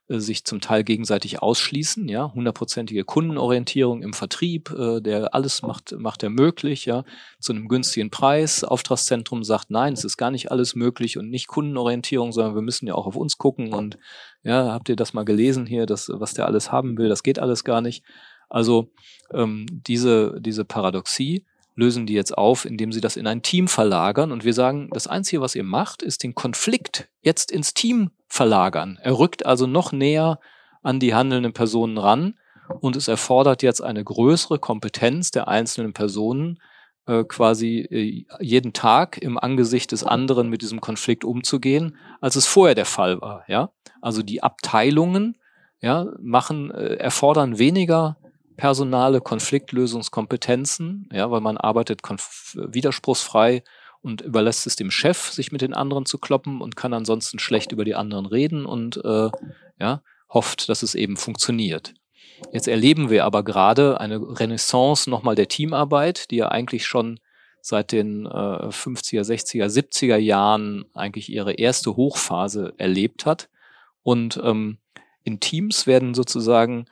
[0.09, 5.93] äh, sich zum Teil gegenseitig ausschließen, ja, hundertprozentige Kundenorientierung im Vertrieb, äh, der alles macht,
[5.99, 7.05] macht er möglich, ja,
[7.39, 8.65] zu einem günstigen Preis.
[8.65, 12.87] Auftragszentrum sagt, nein, es ist gar nicht alles möglich und nicht Kundenorientierung, sondern wir müssen
[12.87, 13.99] ja auch auf uns gucken und
[14.43, 17.39] ja, habt ihr das mal gelesen hier, das, was der alles haben will, das geht
[17.39, 18.03] alles gar nicht.
[18.49, 18.91] Also
[19.33, 21.45] ähm, diese, diese Paradoxie
[21.75, 24.33] lösen die jetzt auf, indem sie das in ein Team verlagern.
[24.33, 28.99] Und wir sagen, das Einzige, was ihr macht, ist den Konflikt jetzt ins Team verlagern.
[29.03, 30.41] Er rückt also noch näher
[30.83, 32.35] an die handelnden Personen ran
[32.81, 36.61] und es erfordert jetzt eine größere Kompetenz der einzelnen Personen,
[37.07, 42.47] äh, quasi äh, jeden Tag im Angesicht des anderen mit diesem Konflikt umzugehen, als es
[42.47, 43.45] vorher der Fall war.
[43.49, 45.37] Ja, also die Abteilungen
[45.81, 48.19] ja machen äh, erfordern weniger
[48.61, 53.63] personale Konfliktlösungskompetenzen, ja, weil man arbeitet widerspruchsfrei
[54.03, 57.73] und überlässt es dem Chef, sich mit den anderen zu kloppen und kann ansonsten schlecht
[57.73, 59.31] über die anderen reden und äh,
[59.81, 61.95] ja, hofft, dass es eben funktioniert.
[62.53, 67.19] Jetzt erleben wir aber gerade eine Renaissance nochmal der Teamarbeit, die ja eigentlich schon
[67.63, 73.49] seit den äh, 50er, 60er, 70er Jahren eigentlich ihre erste Hochphase erlebt hat.
[74.03, 74.77] Und ähm,
[75.25, 76.85] in Teams werden sozusagen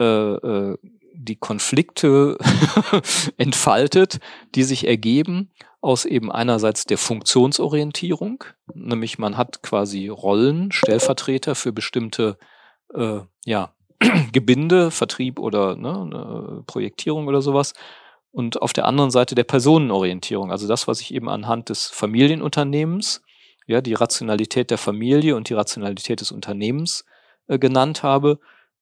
[0.00, 0.78] äh, äh,
[1.18, 2.38] die Konflikte
[3.36, 4.20] entfaltet,
[4.54, 5.50] die sich ergeben
[5.80, 8.44] aus eben einerseits der Funktionsorientierung,
[8.74, 12.38] nämlich man hat quasi Rollen, Stellvertreter für bestimmte
[12.94, 13.74] äh, ja,
[14.32, 17.74] Gebinde, Vertrieb oder ne, Projektierung oder sowas.
[18.30, 23.22] Und auf der anderen Seite der Personenorientierung, also das, was ich eben anhand des Familienunternehmens,
[23.66, 27.04] ja, die Rationalität der Familie und die Rationalität des Unternehmens
[27.48, 28.38] äh, genannt habe,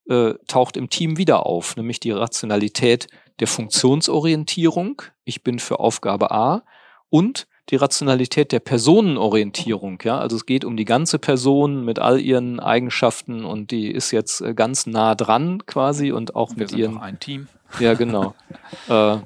[0.08, 3.08] äh, taucht im Team wieder auf, nämlich die Rationalität
[3.40, 5.02] der Funktionsorientierung.
[5.24, 6.62] Ich bin für Aufgabe A
[7.10, 9.98] und die Rationalität der Personenorientierung.
[10.04, 14.12] Ja, also es geht um die ganze Person mit all ihren Eigenschaften und die ist
[14.12, 16.94] jetzt äh, ganz nah dran quasi und auch Wir mit sind ihren.
[16.94, 17.48] Doch ein Team.
[17.80, 18.34] Ja, genau.
[18.88, 19.18] äh,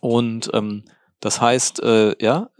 [0.00, 0.84] und ähm,
[1.20, 2.50] das heißt, äh, ja,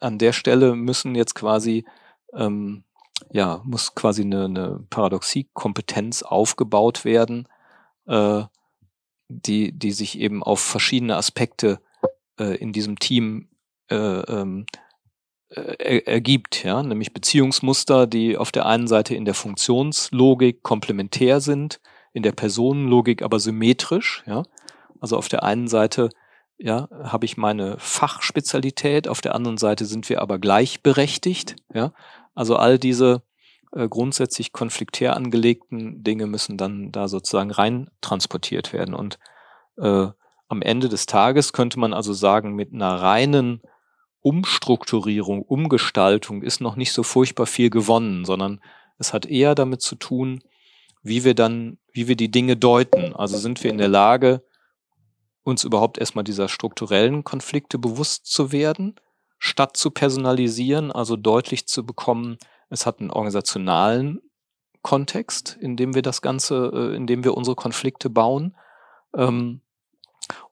[0.00, 1.86] an der Stelle müssen jetzt quasi
[2.34, 2.84] ähm,
[3.32, 7.48] ja, muss quasi eine, eine Paradoxie-Kompetenz aufgebaut werden,
[8.06, 8.42] äh,
[9.28, 11.80] die, die sich eben auf verschiedene Aspekte
[12.38, 13.48] äh, in diesem Team
[13.90, 14.66] äh, ähm,
[15.50, 21.80] äh, ergibt, ja, nämlich Beziehungsmuster, die auf der einen Seite in der Funktionslogik komplementär sind,
[22.12, 24.44] in der Personenlogik aber symmetrisch, ja.
[25.00, 26.10] Also auf der einen Seite
[26.58, 31.92] ja, habe ich meine Fachspezialität, auf der anderen Seite sind wir aber gleichberechtigt, ja.
[32.40, 33.20] Also all diese
[33.72, 38.94] äh, grundsätzlich konfliktär angelegten Dinge müssen dann da sozusagen rein transportiert werden.
[38.94, 39.18] Und
[39.76, 40.06] äh,
[40.48, 43.60] am Ende des Tages könnte man also sagen, mit einer reinen
[44.22, 48.62] Umstrukturierung, Umgestaltung ist noch nicht so furchtbar viel gewonnen, sondern
[48.96, 50.42] es hat eher damit zu tun,
[51.02, 53.14] wie wir dann, wie wir die Dinge deuten.
[53.14, 54.42] Also sind wir in der Lage,
[55.42, 58.94] uns überhaupt erstmal dieser strukturellen Konflikte bewusst zu werden,
[59.40, 62.38] statt zu personalisieren, also deutlich zu bekommen,
[62.68, 64.20] es hat einen organisationalen
[64.82, 68.56] Kontext, in dem wir das Ganze, äh, in dem wir unsere Konflikte bauen.
[69.16, 69.62] Ähm,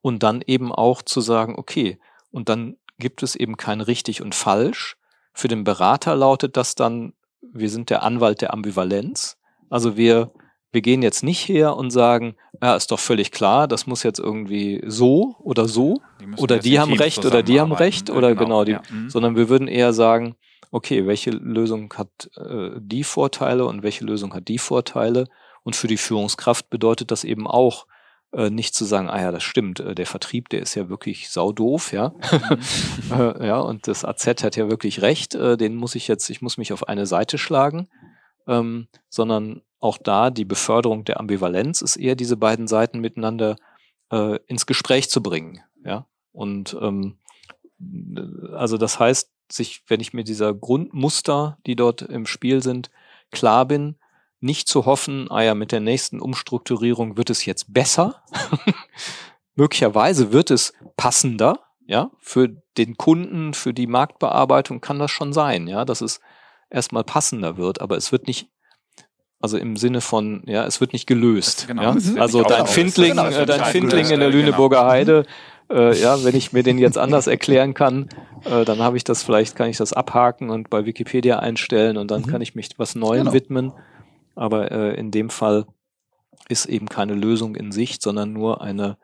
[0.00, 2.00] und dann eben auch zu sagen, okay,
[2.32, 4.96] und dann gibt es eben kein richtig und falsch.
[5.32, 9.38] Für den Berater lautet das dann, wir sind der Anwalt der Ambivalenz.
[9.70, 10.32] Also wir,
[10.70, 14.18] wir gehen jetzt nicht her und sagen, ja, ist doch völlig klar, das muss jetzt
[14.18, 18.44] irgendwie so oder so, die oder die haben recht oder die haben recht oder genau,
[18.44, 18.82] genau die, ja.
[18.90, 19.08] mhm.
[19.08, 20.36] sondern wir würden eher sagen,
[20.70, 25.28] okay, welche Lösung hat äh, die Vorteile und welche Lösung hat die Vorteile?
[25.62, 27.86] Und für die Führungskraft bedeutet das eben auch,
[28.32, 31.30] äh, nicht zu sagen, ah ja, das stimmt, äh, der Vertrieb, der ist ja wirklich
[31.30, 32.10] saudoof, ja.
[33.10, 33.12] Mhm.
[33.18, 36.42] äh, ja, und das AZ hat ja wirklich recht, äh, den muss ich jetzt, ich
[36.42, 37.88] muss mich auf eine Seite schlagen,
[38.46, 43.56] ähm, sondern auch da die Beförderung der Ambivalenz ist eher diese beiden Seiten miteinander
[44.10, 46.06] äh, ins Gespräch zu bringen, ja.
[46.32, 47.18] Und ähm,
[48.54, 52.90] also das heißt, sich, wenn ich mir dieser Grundmuster, die dort im Spiel sind,
[53.30, 53.96] klar bin,
[54.40, 58.22] nicht zu hoffen, ah ja, mit der nächsten Umstrukturierung wird es jetzt besser.
[59.54, 65.66] Möglicherweise wird es passender, ja, für den Kunden, für die Marktbearbeitung kann das schon sein,
[65.66, 66.20] ja, dass es
[66.70, 68.50] erstmal passender wird, aber es wird nicht
[69.40, 71.66] also im Sinne von, ja, es wird nicht gelöst.
[71.68, 71.96] Genau, ja?
[72.18, 74.30] Also dein Findling, genau, äh, dein Findling in der.
[74.30, 74.90] Lüneburger genau.
[74.90, 75.26] Heide,
[75.70, 78.08] äh, ja, wenn ich mir den jetzt anders erklären kann,
[78.44, 82.10] äh, dann habe ich das vielleicht, kann ich das abhaken und bei Wikipedia einstellen und
[82.10, 82.26] dann mhm.
[82.26, 83.32] kann ich mich was Neuem genau.
[83.32, 83.72] widmen.
[84.34, 85.66] Aber äh, in dem Fall
[86.48, 88.96] ist eben keine Lösung in Sicht, sondern nur eine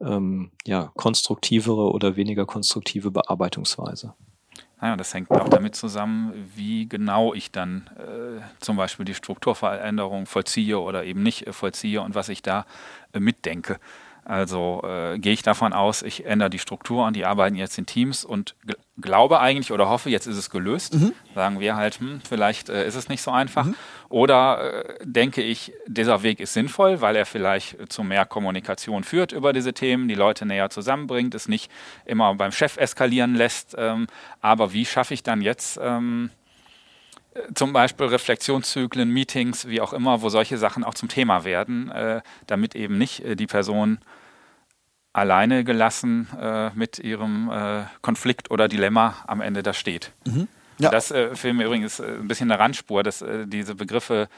[0.00, 4.14] ähm, ja, konstruktivere oder weniger konstruktive Bearbeitungsweise.
[4.80, 10.26] Naja, das hängt auch damit zusammen, wie genau ich dann äh, zum Beispiel die Strukturveränderung
[10.26, 12.66] vollziehe oder eben nicht äh, vollziehe und was ich da
[13.12, 13.78] äh, mitdenke.
[14.24, 17.84] Also äh, gehe ich davon aus, ich ändere die Struktur und die arbeiten jetzt in
[17.84, 18.54] Teams und
[18.98, 20.94] glaube eigentlich oder hoffe, jetzt ist es gelöst.
[20.94, 21.12] Mhm.
[21.34, 23.66] Sagen wir halt, hm, vielleicht äh, ist es nicht so einfach.
[23.66, 23.74] Mhm.
[24.08, 29.32] Oder äh, denke ich, dieser Weg ist sinnvoll, weil er vielleicht zu mehr Kommunikation führt
[29.32, 31.70] über diese Themen, die Leute näher zusammenbringt, es nicht
[32.06, 33.74] immer beim Chef eskalieren lässt.
[33.76, 34.06] Ähm,
[34.40, 36.30] aber wie schaffe ich dann jetzt ähm,
[37.54, 42.20] zum Beispiel Reflexionszyklen, Meetings, wie auch immer, wo solche Sachen auch zum Thema werden, äh,
[42.46, 43.98] damit eben nicht äh, die Person
[45.12, 50.10] alleine gelassen äh, mit ihrem äh, Konflikt oder Dilemma am Ende da steht.
[50.24, 50.48] Mhm.
[50.78, 50.90] Ja.
[50.90, 54.28] Das äh, für mich übrigens äh, ein bisschen eine Randspur, dass diese Begriffe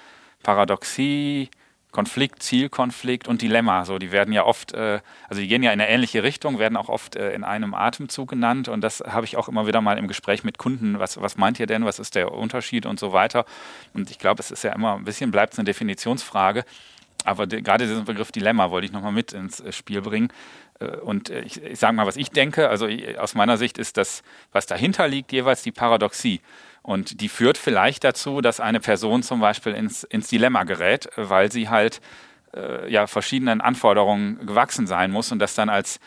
[0.43, 1.51] Paradoxie,
[1.97, 3.87] Konflikt, Zielkonflikt und Dilemma.
[3.87, 6.77] So, die werden ja oft, äh, also die gehen ja in eine ähnliche Richtung, werden
[6.77, 8.69] auch oft äh, in einem Atemzug genannt.
[8.69, 10.99] Und das habe ich auch immer wieder mal im Gespräch mit Kunden.
[10.99, 11.87] Was, was meint ihr denn?
[11.87, 13.47] Was ist der Unterschied und so weiter?
[13.95, 16.67] Und ich glaube, es ist ja immer ein bisschen, bleibt es eine Definitionsfrage.
[17.25, 20.31] Aber die, gerade diesen Begriff Dilemma wollte ich nochmal mit ins äh, Spiel bringen.
[20.81, 22.69] Äh, und äh, ich, ich sage mal, was ich denke.
[22.69, 24.23] Also aus meiner Sicht ist das,
[24.53, 26.43] was dahinter liegt, jeweils die Paradoxie.
[26.87, 31.51] Und die führt vielleicht dazu, dass eine Person zum Beispiel ins, ins Dilemma gerät, weil
[31.51, 32.01] sie halt
[32.55, 35.99] äh, ja verschiedenen Anforderungen gewachsen sein muss und das dann als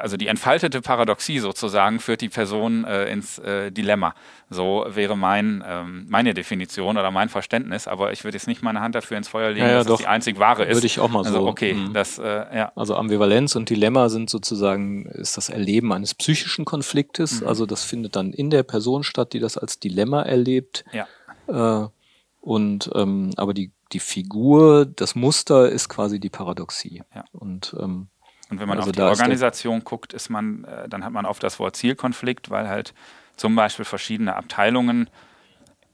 [0.00, 4.14] also die entfaltete Paradoxie sozusagen führt die Person äh, ins äh, Dilemma.
[4.50, 8.80] So wäre mein, ähm, meine Definition oder mein Verständnis, aber ich würde jetzt nicht meine
[8.80, 9.96] Hand dafür ins Feuer legen, ja, ja, dass doch.
[9.96, 10.76] das die einzig wahre ist.
[10.76, 11.46] Würde ich auch mal also, so.
[11.46, 11.92] Okay, mhm.
[11.92, 12.72] das, äh, ja.
[12.76, 17.48] Also Ambivalenz und Dilemma sind sozusagen, ist das Erleben eines psychischen Konfliktes, mhm.
[17.48, 20.84] also das findet dann in der Person statt, die das als Dilemma erlebt.
[20.92, 21.06] Ja.
[21.46, 21.88] Äh,
[22.40, 27.02] und ähm, aber die, die Figur, das Muster ist quasi die Paradoxie.
[27.14, 27.24] Ja.
[27.32, 28.08] Und ähm,
[28.50, 31.42] und wenn man also auf die Organisation guckt, ist man, äh, dann hat man oft
[31.42, 32.94] das Wort Zielkonflikt, weil halt
[33.36, 35.08] zum Beispiel verschiedene Abteilungen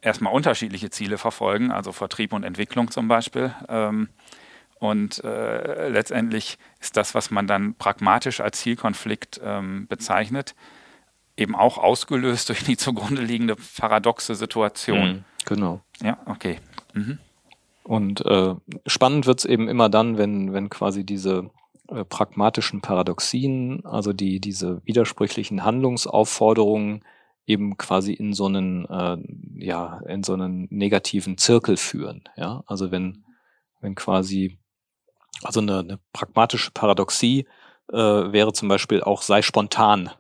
[0.03, 3.55] erstmal unterschiedliche Ziele verfolgen, also Vertrieb und Entwicklung zum Beispiel.
[3.69, 4.09] Ähm,
[4.79, 10.55] und äh, letztendlich ist das, was man dann pragmatisch als Zielkonflikt ähm, bezeichnet,
[11.37, 15.09] eben auch ausgelöst durch die zugrunde liegende paradoxe Situation.
[15.09, 15.83] Mhm, genau.
[16.03, 16.59] Ja, okay.
[16.95, 17.19] Mhm.
[17.85, 18.55] Und äh,
[18.87, 21.51] spannend wird es eben immer dann, wenn, wenn quasi diese
[21.91, 27.05] äh, pragmatischen Paradoxien, also die, diese widersprüchlichen Handlungsaufforderungen
[27.47, 29.17] eben quasi in so einen, äh,
[29.57, 32.23] ja, in so einen negativen Zirkel führen.
[32.37, 33.25] Ja, also wenn,
[33.81, 34.59] wenn quasi,
[35.43, 37.47] also eine, eine pragmatische Paradoxie
[37.93, 40.11] äh, wäre zum Beispiel auch sei spontan.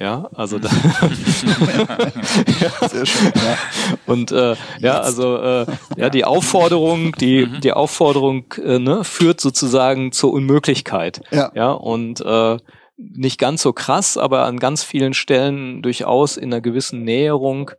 [0.00, 0.70] Ja, also da
[2.88, 3.58] Sehr schön, ja.
[4.06, 5.66] Und äh, ja, also äh,
[5.98, 7.60] ja, die Aufforderung, die mhm.
[7.60, 11.20] die Aufforderung äh, ne, führt sozusagen zur Unmöglichkeit.
[11.30, 12.56] Ja, ja und äh,
[12.96, 17.72] nicht ganz so krass, aber an ganz vielen Stellen durchaus in einer gewissen Näherung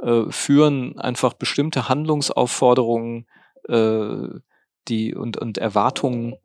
[0.00, 3.26] äh, führen einfach bestimmte Handlungsaufforderungen
[3.68, 4.26] äh,
[4.88, 6.36] die und und Erwartungen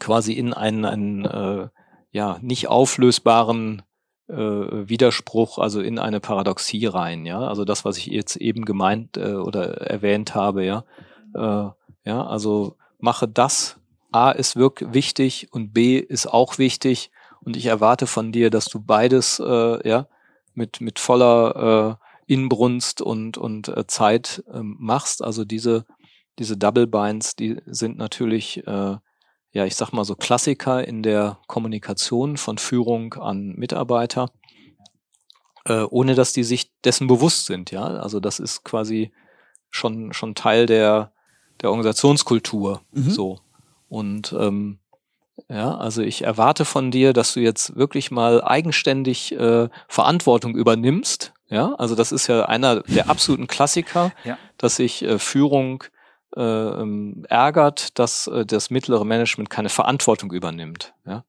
[0.00, 1.68] quasi in einen, einen äh,
[2.10, 3.82] ja nicht auflösbaren
[4.28, 4.34] äh,
[4.88, 7.40] Widerspruch, also in eine Paradoxie rein, ja.
[7.40, 10.84] Also das, was ich jetzt eben gemeint äh, oder erwähnt habe, ja.
[11.34, 11.70] Äh,
[12.04, 13.78] ja, also mache das.
[14.12, 17.10] A ist wirklich wichtig und B ist auch wichtig
[17.40, 20.06] und ich erwarte von dir, dass du beides äh, ja
[20.54, 21.98] mit mit voller
[22.28, 25.22] äh, Inbrunst und und äh, Zeit äh, machst.
[25.22, 25.84] Also diese
[26.38, 28.96] diese Double Binds, die sind natürlich äh,
[29.56, 34.30] ja, ich sag mal so Klassiker in der Kommunikation von Führung an Mitarbeiter,
[35.64, 37.84] äh, ohne dass die sich dessen bewusst sind, ja.
[37.84, 39.12] Also das ist quasi
[39.70, 41.10] schon, schon Teil der,
[41.62, 43.10] der Organisationskultur, mhm.
[43.10, 43.40] so.
[43.88, 44.78] Und, ähm,
[45.48, 51.32] ja, also ich erwarte von dir, dass du jetzt wirklich mal eigenständig äh, Verantwortung übernimmst.
[51.48, 54.36] Ja, also das ist ja einer der absoluten Klassiker, ja.
[54.58, 55.84] dass sich äh, Führung
[56.34, 60.94] äh, ähm, ärgert, dass äh, das mittlere Management keine Verantwortung übernimmt.
[61.06, 61.24] Ja?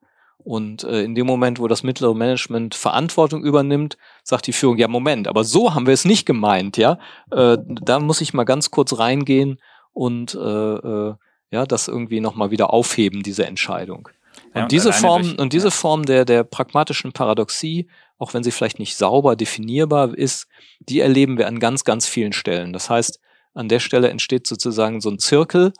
[0.47, 4.87] Und äh, in dem Moment, wo das mittlere Management Verantwortung übernimmt, sagt die Führung, ja
[4.87, 6.99] Moment, aber so haben wir es nicht gemeint, ja.
[7.31, 9.59] Äh, da muss ich mal ganz kurz reingehen
[9.91, 11.15] und äh, äh,
[11.51, 14.09] ja, das irgendwie nochmal wieder aufheben, diese Entscheidung.
[14.53, 15.71] Und ja, diese Form, durch, und diese ja.
[15.71, 20.47] Form der, der pragmatischen Paradoxie, auch wenn sie vielleicht nicht sauber definierbar ist,
[20.79, 22.71] die erleben wir an ganz, ganz vielen Stellen.
[22.71, 23.19] Das heißt,
[23.57, 25.73] an der Stelle entsteht sozusagen so ein Zirkel,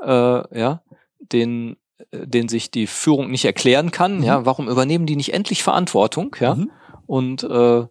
[0.00, 0.82] äh, ja,
[1.20, 1.76] den,
[2.12, 4.18] den sich die Führung nicht erklären kann.
[4.18, 4.24] Mhm.
[4.24, 6.34] Ja, warum übernehmen die nicht endlich Verantwortung?
[6.40, 6.70] Ja, mhm.
[7.06, 7.86] und äh,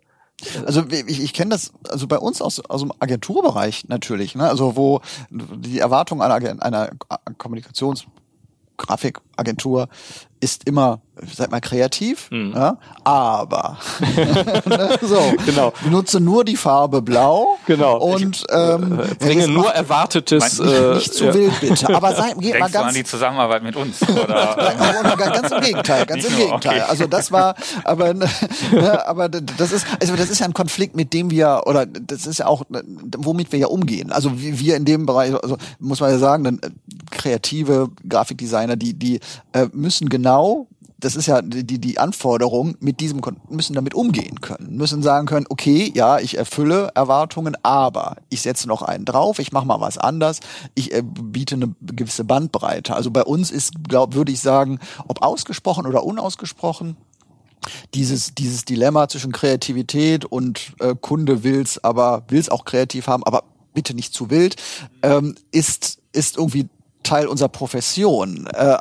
[0.65, 4.47] also ich, ich kenne das, also bei uns aus, aus dem Agenturbereich natürlich, ne?
[4.47, 6.91] also wo die Erwartung einer, einer
[7.37, 9.89] Kommunikationsgrafikagentur
[10.39, 11.01] ist immer
[11.35, 12.53] seid mal kreativ, mhm.
[12.55, 13.77] ja, aber
[14.65, 15.73] ne, so, genau.
[15.83, 17.97] benutze nur die Farbe blau genau.
[17.97, 21.33] und ähm, äh, bringe nur erwartetes nicht, äh, nicht zu ja.
[21.33, 24.75] wild bitte, aber sei, geht mal ganz an die Zusammenarbeit mit uns oder,
[25.17, 26.81] ganz im Gegenteil, ganz im Gegenteil.
[26.81, 26.89] Okay.
[26.89, 28.29] Also das war, aber ne,
[29.07, 32.39] aber das ist also das ist ja ein Konflikt, mit dem wir oder das ist
[32.39, 32.63] ja auch
[33.17, 34.11] womit wir ja umgehen.
[34.11, 36.69] Also wir in dem Bereich, also muss man ja sagen, dann äh,
[37.11, 39.19] kreative Grafikdesigner, die die
[39.53, 40.26] äh, müssen genau
[40.99, 45.45] das ist ja die, die Anforderung, mit diesem müssen damit umgehen können, müssen sagen können,
[45.49, 49.97] okay, ja, ich erfülle Erwartungen, aber ich setze noch einen drauf, ich mache mal was
[49.97, 50.39] anders,
[50.73, 52.95] ich äh, biete eine gewisse Bandbreite.
[52.95, 56.97] Also bei uns ist, glaub, würde ich sagen, ob ausgesprochen oder unausgesprochen,
[57.93, 63.43] dieses, dieses Dilemma zwischen Kreativität und äh, Kunde will's, aber will's auch kreativ haben, aber
[63.73, 64.55] bitte nicht zu wild,
[65.03, 66.69] ähm, ist, ist irgendwie
[67.03, 68.47] Teil unserer Profession.
[68.47, 68.77] Äh,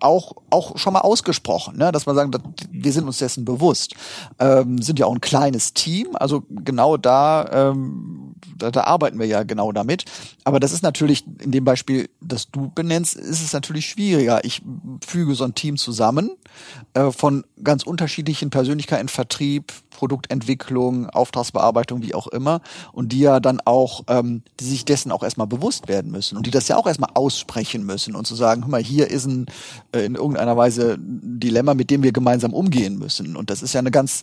[0.00, 1.92] auch, auch schon mal ausgesprochen, ne?
[1.92, 2.30] dass man sagen,
[2.70, 3.94] wir sind uns dessen bewusst.
[4.38, 9.26] Ähm, sind ja auch ein kleines Team, also genau da, ähm, da, da arbeiten wir
[9.26, 10.04] ja genau damit.
[10.44, 14.44] Aber das ist natürlich in dem Beispiel, das du benennst, ist es natürlich schwieriger.
[14.44, 14.62] Ich
[15.06, 16.30] füge so ein Team zusammen
[16.94, 22.60] äh, von ganz unterschiedlichen Persönlichkeiten, Vertrieb, Produktentwicklung, Auftragsbearbeitung, wie auch immer,
[22.92, 26.46] und die ja dann auch, ähm, die sich dessen auch erstmal bewusst werden müssen und
[26.46, 29.46] die das ja auch erstmal aussprechen müssen und zu sagen, hör mal, hier ist ein
[29.92, 33.34] äh, in irgendeiner Weise ein Dilemma, mit dem wir gemeinsam umgehen müssen.
[33.34, 34.22] Und das ist ja eine ganz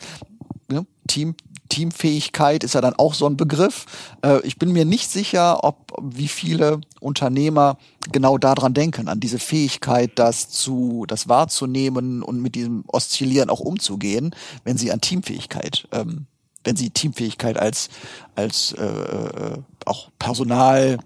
[0.69, 1.35] ne, Team,
[1.69, 3.85] Teamfähigkeit ist ja dann auch so ein Begriff.
[4.23, 7.77] Äh, ich bin mir nicht sicher, ob wie viele Unternehmer
[8.11, 13.59] genau daran denken, an diese Fähigkeit, das zu, das wahrzunehmen und mit diesem Oszillieren auch
[13.59, 16.27] umzugehen, wenn sie an Teamfähigkeit, ähm,
[16.63, 17.89] wenn sie Teamfähigkeit als
[18.35, 20.97] als äh, äh auch Personal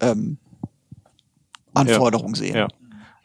[0.00, 0.38] ähm,
[1.74, 2.36] Anforderung ja.
[2.36, 2.56] sehen.
[2.56, 2.68] Ja.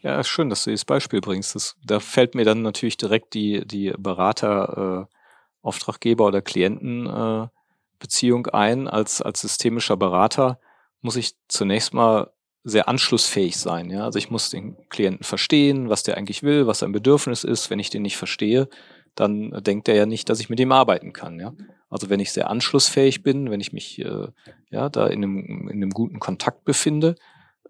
[0.01, 1.53] Ja, schön, dass du dieses Beispiel bringst.
[1.53, 5.15] Das, da fällt mir dann natürlich direkt die, die Berater, äh,
[5.61, 8.87] Auftraggeber oder Klientenbeziehung äh, ein.
[8.87, 10.59] Als, als systemischer Berater
[11.01, 12.31] muss ich zunächst mal
[12.63, 13.91] sehr anschlussfähig sein.
[13.91, 14.05] Ja?
[14.05, 17.69] Also ich muss den Klienten verstehen, was der eigentlich will, was sein Bedürfnis ist.
[17.69, 18.69] Wenn ich den nicht verstehe,
[19.13, 21.39] dann denkt er ja nicht, dass ich mit ihm arbeiten kann.
[21.39, 21.53] Ja?
[21.89, 24.29] Also wenn ich sehr anschlussfähig bin, wenn ich mich äh,
[24.71, 27.15] ja da in einem, in einem guten Kontakt befinde,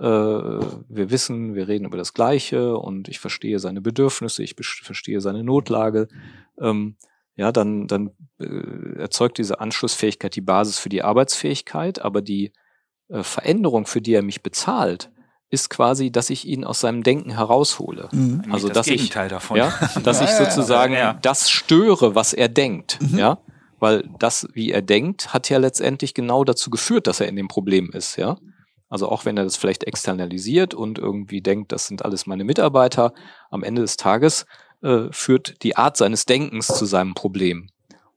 [0.03, 5.43] wir wissen, wir reden über das Gleiche und ich verstehe seine Bedürfnisse, ich verstehe seine
[5.43, 6.07] Notlage,
[6.59, 6.95] ähm,
[7.35, 12.51] ja, dann, dann äh, erzeugt diese Anschlussfähigkeit die Basis für die Arbeitsfähigkeit, aber die
[13.09, 15.11] äh, Veränderung, für die er mich bezahlt,
[15.49, 18.09] ist quasi, dass ich ihn aus seinem Denken heraushole.
[18.11, 18.43] Mhm.
[18.51, 19.57] Also das dass Gegenteil ich, davon.
[19.57, 19.73] Ja,
[20.03, 21.13] dass ja, ich sozusagen ja.
[21.21, 22.99] das störe, was er denkt.
[23.01, 23.17] Mhm.
[23.17, 23.39] Ja,
[23.79, 27.47] weil das, wie er denkt, hat ja letztendlich genau dazu geführt, dass er in dem
[27.47, 28.17] Problem ist.
[28.17, 28.37] Ja,
[28.91, 33.13] also auch wenn er das vielleicht externalisiert und irgendwie denkt, das sind alles meine Mitarbeiter,
[33.49, 34.45] am Ende des Tages
[34.83, 37.69] äh, führt die Art seines Denkens zu seinem Problem.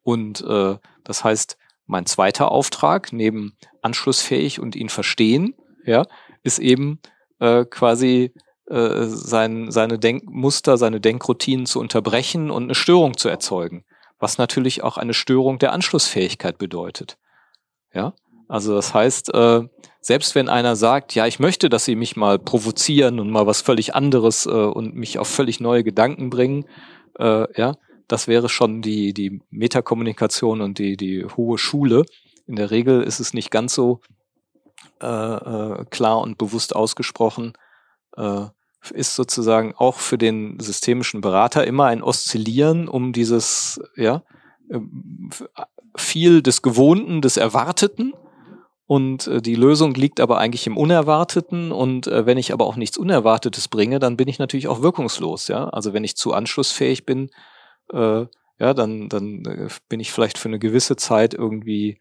[0.03, 1.57] Und äh, das heißt,
[1.87, 5.55] mein zweiter Auftrag neben anschlussfähig und ihn verstehen,
[5.87, 6.07] ja,
[6.43, 6.99] ist eben
[7.39, 8.33] äh, quasi
[8.67, 13.85] äh, sein, seine Denkmuster, seine Denkroutinen zu unterbrechen und eine Störung zu erzeugen,
[14.19, 17.17] was natürlich auch eine Störung der Anschlussfähigkeit bedeutet.
[17.93, 18.13] Ja,
[18.49, 19.63] also das heißt, äh,
[20.01, 23.63] selbst wenn einer sagt, ja, ich möchte, dass sie mich mal provozieren und mal was
[23.63, 26.67] völlig anderes äh, und mich auf völlig neue Gedanken bringen,
[27.19, 27.75] äh, ja,
[28.09, 32.05] das wäre schon die die Metakommunikation und die die hohe Schule.
[32.47, 34.01] In der Regel ist es nicht ganz so
[35.03, 37.55] äh, äh, klar und bewusst ausgesprochen,
[38.17, 38.47] äh,
[38.93, 44.23] ist sozusagen auch für den systemischen Berater immer ein Oszillieren um dieses, ja,
[44.71, 45.31] ähm,
[45.97, 48.13] viel des Gewohnten, des Erwarteten.
[48.87, 51.73] Und äh, die Lösung liegt aber eigentlich im Unerwarteten.
[51.73, 55.49] Und äh, wenn ich aber auch nichts Unerwartetes bringe, dann bin ich natürlich auch wirkungslos.
[55.49, 57.31] Ja, also wenn ich zu anschlussfähig bin,
[57.93, 58.27] äh,
[58.59, 61.99] ja, dann dann äh, bin ich vielleicht für eine gewisse Zeit irgendwie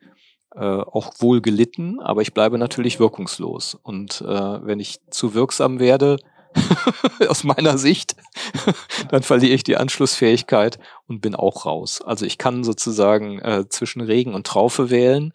[0.55, 3.75] äh, auch wohl gelitten, aber ich bleibe natürlich wirkungslos.
[3.81, 6.17] Und äh, wenn ich zu wirksam werde,
[7.29, 8.15] aus meiner Sicht,
[9.09, 10.77] dann verliere ich die Anschlussfähigkeit
[11.07, 12.01] und bin auch raus.
[12.01, 15.33] Also ich kann sozusagen äh, zwischen Regen und Traufe wählen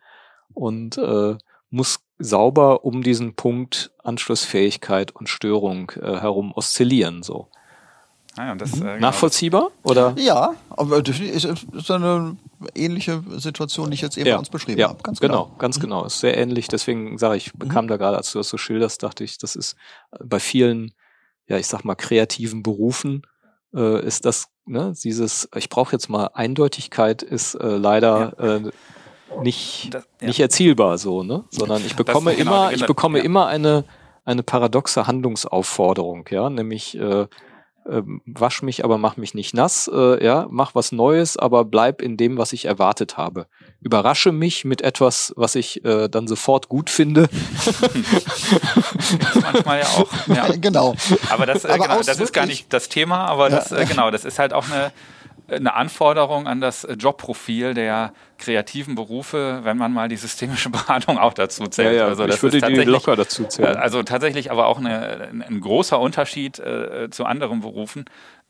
[0.55, 1.37] und äh,
[1.71, 7.23] muss sauber um diesen Punkt Anschlussfähigkeit und Störung äh, herum oszillieren.
[7.23, 7.49] So.
[8.37, 8.83] Ah, das, mhm.
[8.83, 9.71] äh, genau Nachvollziehbar?
[9.83, 10.15] Oder?
[10.17, 12.37] Ja, aber das ist, ist eine
[12.75, 14.39] ähnliche Situation, die ich jetzt eben ja.
[14.39, 15.03] uns beschrieben ja, habe.
[15.03, 15.45] Ganz genau.
[15.45, 15.83] Genau, ganz mhm.
[15.83, 16.05] genau.
[16.05, 16.69] Ist sehr ähnlich.
[16.69, 17.89] Deswegen sage ich, bekam mhm.
[17.89, 19.77] da gerade, als du das so schilderst, dachte ich, das ist
[20.23, 20.93] bei vielen,
[21.47, 23.23] ja, ich sag mal, kreativen Berufen,
[23.75, 28.57] äh, ist das, ne, dieses, ich brauche jetzt mal Eindeutigkeit, ist äh, leider ja.
[28.57, 28.71] äh,
[29.43, 30.29] nicht, das, ja.
[30.29, 31.45] nicht erzielbar so, ne?
[31.51, 33.85] Sondern ich bekomme genau, immer, ich bekomme immer eine,
[34.25, 37.27] eine paradoxe Handlungsaufforderung, ja, nämlich äh,
[37.89, 42.03] äh, wasch mich, aber mach mich nicht nass, äh, ja, mach was Neues, aber bleib
[42.03, 43.47] in dem, was ich erwartet habe.
[43.81, 47.29] Überrasche mich mit etwas, was ich äh, dann sofort gut finde.
[49.41, 50.13] manchmal ja auch.
[50.27, 50.49] Ja.
[50.59, 50.95] Genau.
[51.31, 54.11] Aber das, äh, aber genau, das ist gar nicht das Thema, aber das, äh, genau,
[54.11, 54.93] das ist halt auch eine
[55.49, 61.33] eine Anforderung an das Jobprofil der kreativen Berufe, wenn man mal die systemische Beratung auch
[61.33, 61.97] dazu zählt.
[61.97, 63.77] Ja, ja, also ich würde die locker dazu zählen.
[63.77, 68.05] Äh, also tatsächlich aber auch eine, ein großer Unterschied äh, zu anderen Berufen,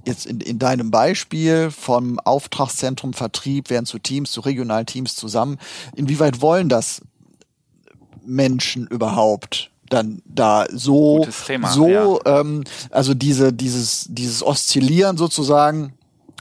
[0.06, 5.58] jetzt in, in deinem Beispiel vom Auftragszentrum Vertrieb werden zu Teams, zu regionalen Teams zusammen,
[5.96, 7.02] inwieweit wollen das
[8.24, 12.40] Menschen überhaupt dann da so Thema, so ja.
[12.40, 15.92] ähm, also diese dieses dieses Oszillieren sozusagen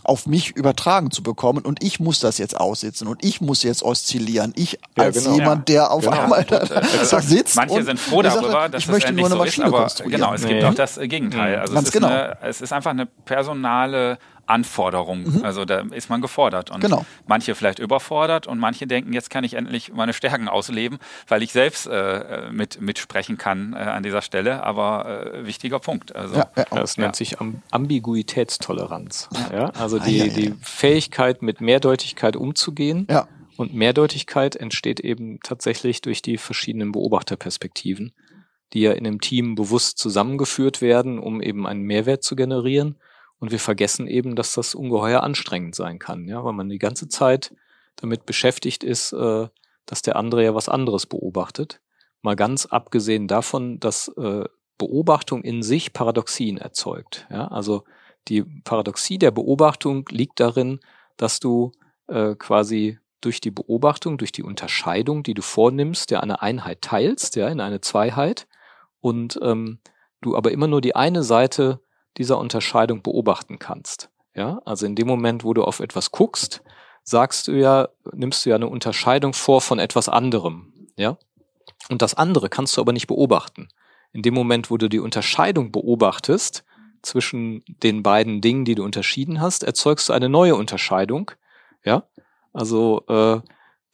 [0.04, 3.84] auf mich übertragen zu bekommen und ich muss das jetzt aussitzen und ich muss jetzt
[3.84, 4.54] oszillieren.
[4.56, 5.36] Ich ja, als genau.
[5.36, 6.24] jemand, der auf genau.
[6.24, 7.56] einmal da, also, sitzt.
[7.56, 10.44] Manche sind froh darüber, sage, dass ich möchte nur eine Maschine so ist, Genau, es
[10.44, 10.50] nee.
[10.50, 11.58] gibt auch das Gegenteil.
[11.58, 12.08] Also Ganz es, genau.
[12.08, 15.24] Eine, es ist einfach eine personale Anforderung.
[15.24, 15.46] Mhm.
[15.46, 16.70] Also da ist man gefordert.
[16.70, 17.06] Und genau.
[17.28, 21.54] manche vielleicht überfordert und manche denken, jetzt kann ich endlich meine Stärken ausleben, weil ich
[21.54, 24.64] selbst äh, mit, mitsprechen kann äh, an dieser Stelle.
[24.64, 26.16] Aber äh, wichtiger Punkt.
[26.16, 27.38] Also, ja, ja, das nennt sich
[27.72, 29.30] Ambiguitätstoleranz.
[29.52, 29.70] Ja.
[29.70, 33.08] Also die, ah, die Fähigkeit, mit Mehrdeutigkeit umzugehen.
[33.10, 33.28] Ja.
[33.56, 38.14] Und Mehrdeutigkeit entsteht eben tatsächlich durch die verschiedenen Beobachterperspektiven,
[38.74, 42.98] die ja in einem Team bewusst zusammengeführt werden, um eben einen Mehrwert zu generieren
[43.44, 47.10] und wir vergessen eben, dass das ungeheuer anstrengend sein kann, ja, weil man die ganze
[47.10, 47.54] Zeit
[47.98, 49.50] damit beschäftigt ist, äh,
[49.86, 51.82] dass der andere ja was anderes beobachtet.
[52.22, 54.46] Mal ganz abgesehen davon, dass äh,
[54.78, 57.28] Beobachtung in sich Paradoxien erzeugt.
[57.30, 57.50] Ja?
[57.50, 57.84] Also
[58.30, 60.80] die Paradoxie der Beobachtung liegt darin,
[61.18, 61.74] dass du
[62.08, 67.36] äh, quasi durch die Beobachtung, durch die Unterscheidung, die du vornimmst, ja eine Einheit teilst,
[67.36, 68.48] ja, in eine Zweiheit
[69.02, 69.80] und ähm,
[70.22, 71.83] du aber immer nur die eine Seite
[72.18, 74.10] dieser Unterscheidung beobachten kannst.
[74.36, 76.64] Ja, also in dem Moment, wo du auf etwas guckst,
[77.04, 80.74] sagst du ja, nimmst du ja eine Unterscheidung vor von etwas anderem.
[80.98, 81.18] Ja,
[81.90, 83.68] und das andere kannst du aber nicht beobachten.
[84.12, 86.64] In dem Moment, wo du die Unterscheidung beobachtest
[87.02, 91.32] zwischen den beiden Dingen, die du unterschieden hast, erzeugst du eine neue Unterscheidung.
[91.84, 92.08] Ja,
[92.54, 93.42] also äh,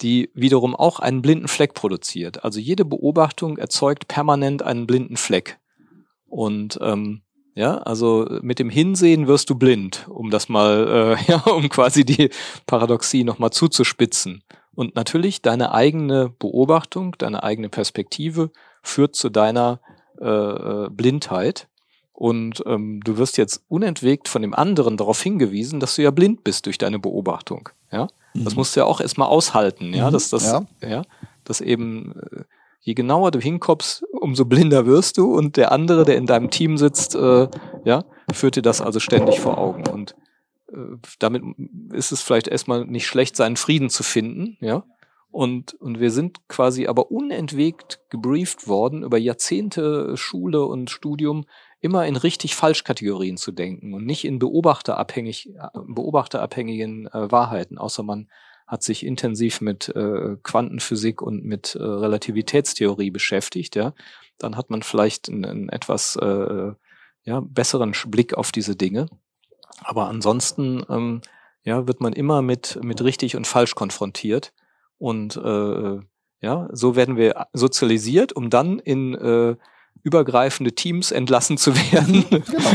[0.01, 2.43] die wiederum auch einen blinden Fleck produziert.
[2.43, 5.59] Also jede Beobachtung erzeugt permanent einen blinden Fleck.
[6.27, 7.21] Und ähm,
[7.55, 12.05] ja, also mit dem Hinsehen wirst du blind, um das mal, äh, ja, um quasi
[12.05, 12.29] die
[12.65, 14.43] Paradoxie nochmal zuzuspitzen.
[14.75, 19.81] Und natürlich deine eigene Beobachtung, deine eigene Perspektive führt zu deiner
[20.21, 21.67] äh, äh, Blindheit.
[22.13, 26.43] Und ähm, du wirst jetzt unentwegt von dem anderen darauf hingewiesen, dass du ja blind
[26.43, 27.69] bist durch deine Beobachtung.
[27.91, 28.43] Ja, mhm.
[28.43, 29.93] das musst du ja auch erstmal aushalten.
[29.93, 30.13] Ja, mhm.
[30.13, 30.65] dass das, ja.
[30.81, 31.03] ja,
[31.45, 32.43] dass eben äh,
[32.79, 36.77] je genauer du hinkommst, umso blinder wirst du und der andere, der in deinem Team
[36.77, 37.47] sitzt, äh,
[37.83, 39.87] ja, führt dir das also ständig vor Augen.
[39.87, 40.15] Und
[40.71, 41.43] äh, damit
[41.91, 44.83] ist es vielleicht erstmal nicht schlecht, seinen Frieden zu finden, ja.
[45.31, 51.45] Und, und wir sind quasi aber unentwegt gebrieft worden, über Jahrzehnte Schule und Studium
[51.81, 55.53] immer in richtig Falschkategorien zu denken und nicht in beobachterabhängig,
[55.87, 58.27] beobachterabhängigen äh, Wahrheiten, außer man
[58.69, 63.93] hat sich intensiv mit äh, Quantenphysik und mit äh, Relativitätstheorie beschäftigt, ja,
[64.37, 66.71] dann hat man vielleicht einen, einen etwas äh,
[67.23, 69.07] ja, besseren Blick auf diese Dinge.
[69.81, 71.21] Aber ansonsten ähm,
[71.63, 74.53] ja, wird man immer mit, mit richtig und falsch konfrontiert.
[74.99, 75.99] Und äh,
[76.41, 79.55] ja, so werden wir sozialisiert, um dann in äh,
[80.03, 82.69] übergreifende Teams entlassen zu werden genau.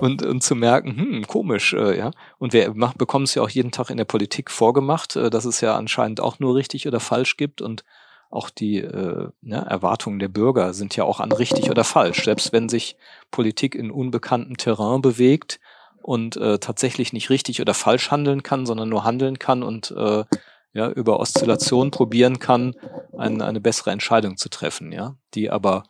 [0.00, 2.10] und, und zu merken, hm, komisch, äh, ja.
[2.38, 5.60] Und wir bekommen es ja auch jeden Tag in der Politik vorgemacht, äh, dass es
[5.60, 7.84] ja anscheinend auch nur richtig oder falsch gibt und
[8.30, 12.24] auch die äh, ja, Erwartungen der Bürger sind ja auch an richtig oder falsch.
[12.24, 12.96] Selbst wenn sich
[13.32, 15.58] Politik in unbekanntem Terrain bewegt
[16.02, 20.24] und äh, tatsächlich nicht richtig oder falsch handeln kann, sondern nur handeln kann und äh,
[20.72, 22.74] ja, über Oszillation probieren kann,
[23.16, 25.84] ein, eine bessere Entscheidung zu treffen, ja, die aber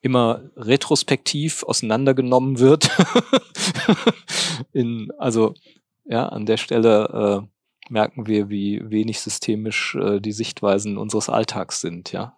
[0.00, 2.90] immer retrospektiv auseinandergenommen wird.
[4.72, 5.54] In, also
[6.04, 11.80] ja, an der Stelle äh, merken wir, wie wenig systemisch äh, die Sichtweisen unseres Alltags
[11.80, 12.36] sind, ja.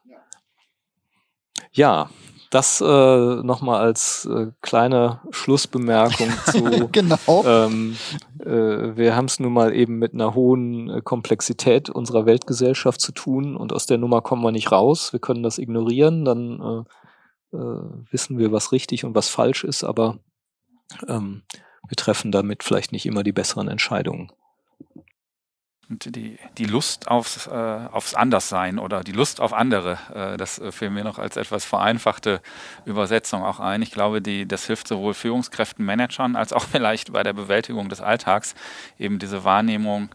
[1.72, 2.10] Ja,
[2.54, 6.88] das äh, nochmal als äh, kleine Schlussbemerkung zu.
[6.92, 7.44] genau.
[7.44, 7.96] Ähm,
[8.38, 13.10] äh, wir haben es nun mal eben mit einer hohen äh, Komplexität unserer Weltgesellschaft zu
[13.10, 15.12] tun und aus der Nummer kommen wir nicht raus.
[15.12, 16.86] Wir können das ignorieren, dann
[17.52, 17.82] äh, äh,
[18.12, 20.18] wissen wir, was richtig und was falsch ist, aber
[21.08, 21.42] ähm,
[21.88, 24.30] wir treffen damit vielleicht nicht immer die besseren Entscheidungen.
[25.90, 30.58] Und die, die Lust aufs, äh, aufs Anderssein oder die Lust auf andere, äh, das
[30.58, 32.40] äh, fiel mir noch als etwas vereinfachte
[32.86, 33.82] Übersetzung auch ein.
[33.82, 38.00] Ich glaube, die, das hilft sowohl Führungskräften, Managern als auch vielleicht bei der Bewältigung des
[38.00, 38.54] Alltags
[38.98, 40.08] eben diese Wahrnehmung,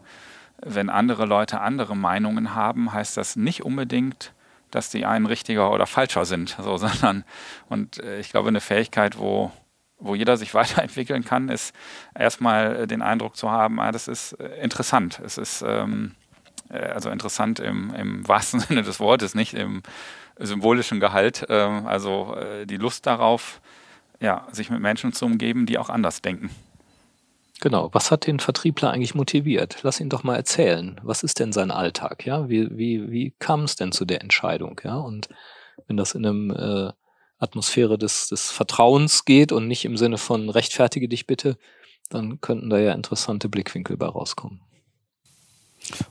[0.62, 4.32] wenn andere Leute andere Meinungen haben, heißt das nicht unbedingt,
[4.70, 7.24] dass die einen richtiger oder falscher sind, so, sondern
[7.68, 9.52] und äh, ich glaube eine Fähigkeit, wo
[10.00, 11.74] wo jeder sich weiterentwickeln kann, ist
[12.14, 15.20] erstmal äh, den Eindruck zu haben, ah, das ist äh, interessant.
[15.24, 16.14] Es ist ähm,
[16.70, 19.82] äh, also interessant im, im wahrsten Sinne des Wortes, nicht im
[20.38, 21.46] symbolischen Gehalt.
[21.48, 23.60] Ähm, also äh, die Lust darauf,
[24.20, 26.50] ja, sich mit Menschen zu umgeben, die auch anders denken.
[27.60, 27.90] Genau.
[27.92, 29.78] Was hat den Vertriebler eigentlich motiviert?
[29.82, 30.98] Lass ihn doch mal erzählen.
[31.02, 32.24] Was ist denn sein Alltag?
[32.24, 34.80] Ja, wie, wie, wie kam es denn zu der Entscheidung?
[34.82, 35.28] Ja, und
[35.86, 36.92] wenn das in einem äh,
[37.40, 41.56] Atmosphäre des, des Vertrauens geht und nicht im Sinne von rechtfertige dich bitte,
[42.10, 44.60] dann könnten da ja interessante Blickwinkel bei rauskommen.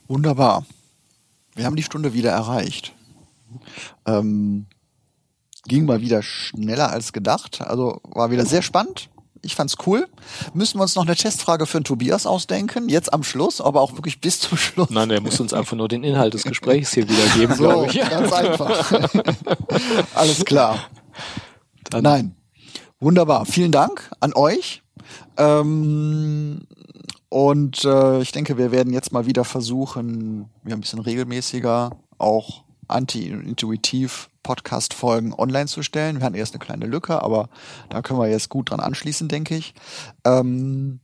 [0.08, 0.66] Wunderbar.
[1.54, 2.92] Wir haben die Stunde wieder erreicht.
[4.06, 4.66] Ähm,
[5.66, 7.60] ging mal wieder schneller als gedacht.
[7.60, 9.08] Also war wieder sehr spannend.
[9.42, 10.06] Ich fand's cool.
[10.52, 13.94] Müssen wir uns noch eine Testfrage für den Tobias ausdenken, jetzt am Schluss, aber auch
[13.94, 14.90] wirklich bis zum Schluss.
[14.90, 18.00] Nein, er muss uns einfach nur den Inhalt des Gesprächs hier wiedergeben, so, glaube ich.
[18.00, 18.92] Ganz einfach.
[20.14, 20.90] Alles klar.
[21.90, 22.36] Dann Nein.
[23.00, 23.46] Wunderbar.
[23.46, 24.82] Vielen Dank an euch.
[25.36, 26.60] Ähm,
[27.30, 32.64] und äh, ich denke, wir werden jetzt mal wieder versuchen, ja, ein bisschen regelmäßiger auch
[32.88, 36.18] anti-intuitiv Podcast-Folgen online zu stellen.
[36.18, 37.48] Wir hatten erst eine kleine Lücke, aber
[37.88, 39.74] da können wir jetzt gut dran anschließen, denke ich.
[40.24, 41.00] Ähm,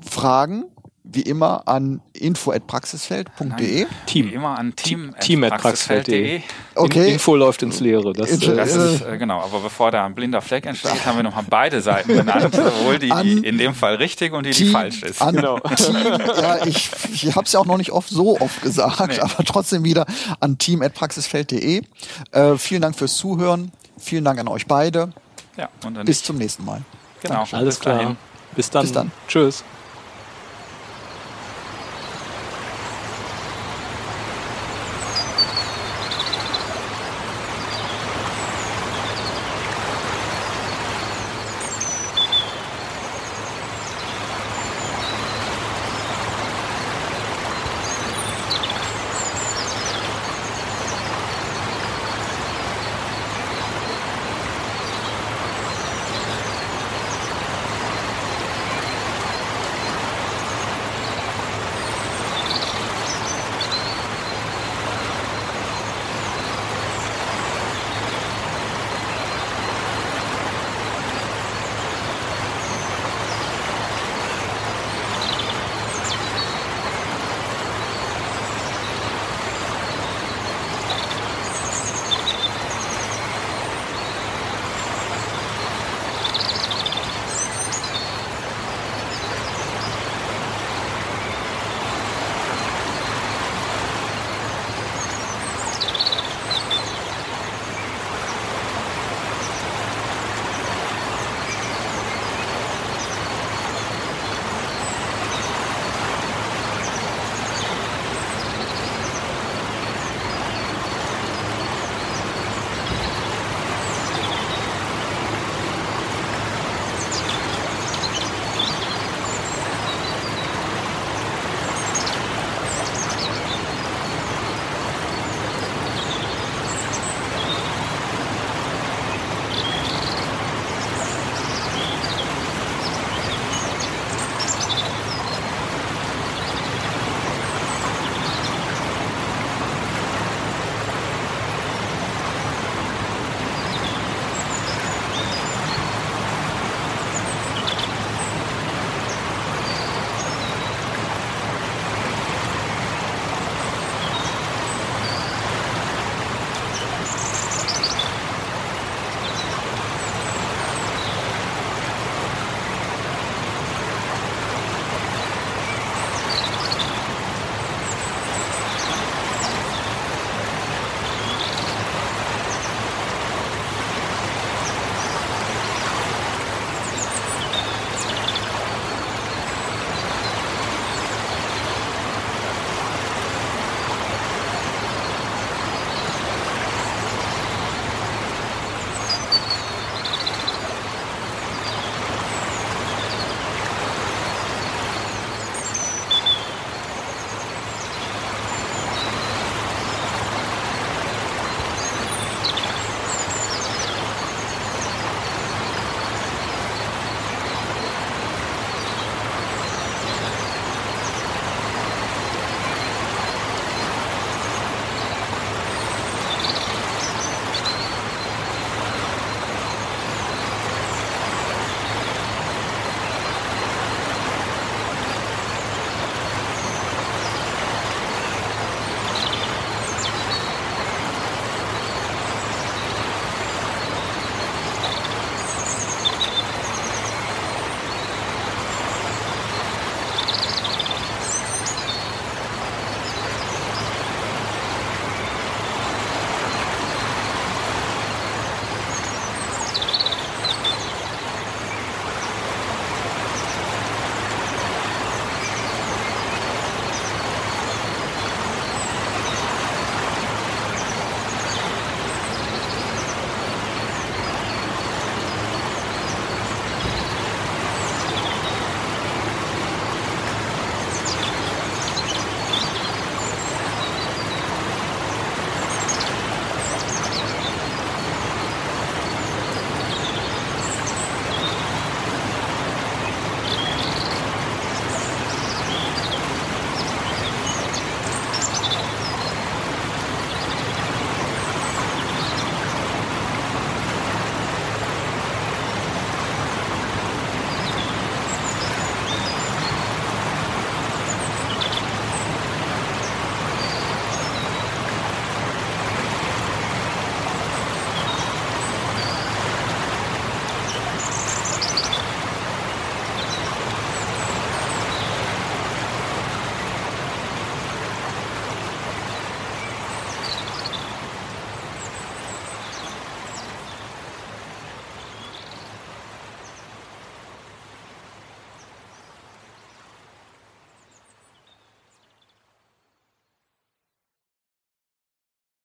[0.00, 0.64] Fragen
[1.12, 3.86] wie immer an info@praxisfeld.de.
[4.06, 4.30] Team.
[4.30, 6.42] Wie immer an team, team at praxisfeld.de.
[6.76, 7.12] Okay.
[7.12, 8.12] Info läuft ins Leere.
[8.12, 9.40] Das, äh, das ist, äh, genau.
[9.40, 12.54] Aber bevor da ein blinder Fleck entsteht, haben wir nochmal beide Seiten benannt.
[12.54, 15.20] Sowohl die, die in dem Fall richtig und die, die falsch ist.
[15.20, 15.58] An genau.
[15.58, 19.18] Team, ja, ich, ich habe es ja auch noch nicht oft so oft gesagt, nee.
[19.18, 20.06] aber trotzdem wieder
[20.38, 21.82] an team@praxisfeld.de.
[22.30, 23.72] Äh, vielen Dank fürs Zuhören.
[23.98, 25.10] Vielen Dank an euch beide.
[25.56, 26.82] Ja, und dann Bis zum nächsten Mal.
[27.20, 27.44] Genau.
[27.50, 28.16] Alles klar.
[28.54, 28.82] Bis dann.
[28.82, 29.12] Bis dann.
[29.28, 29.64] Tschüss.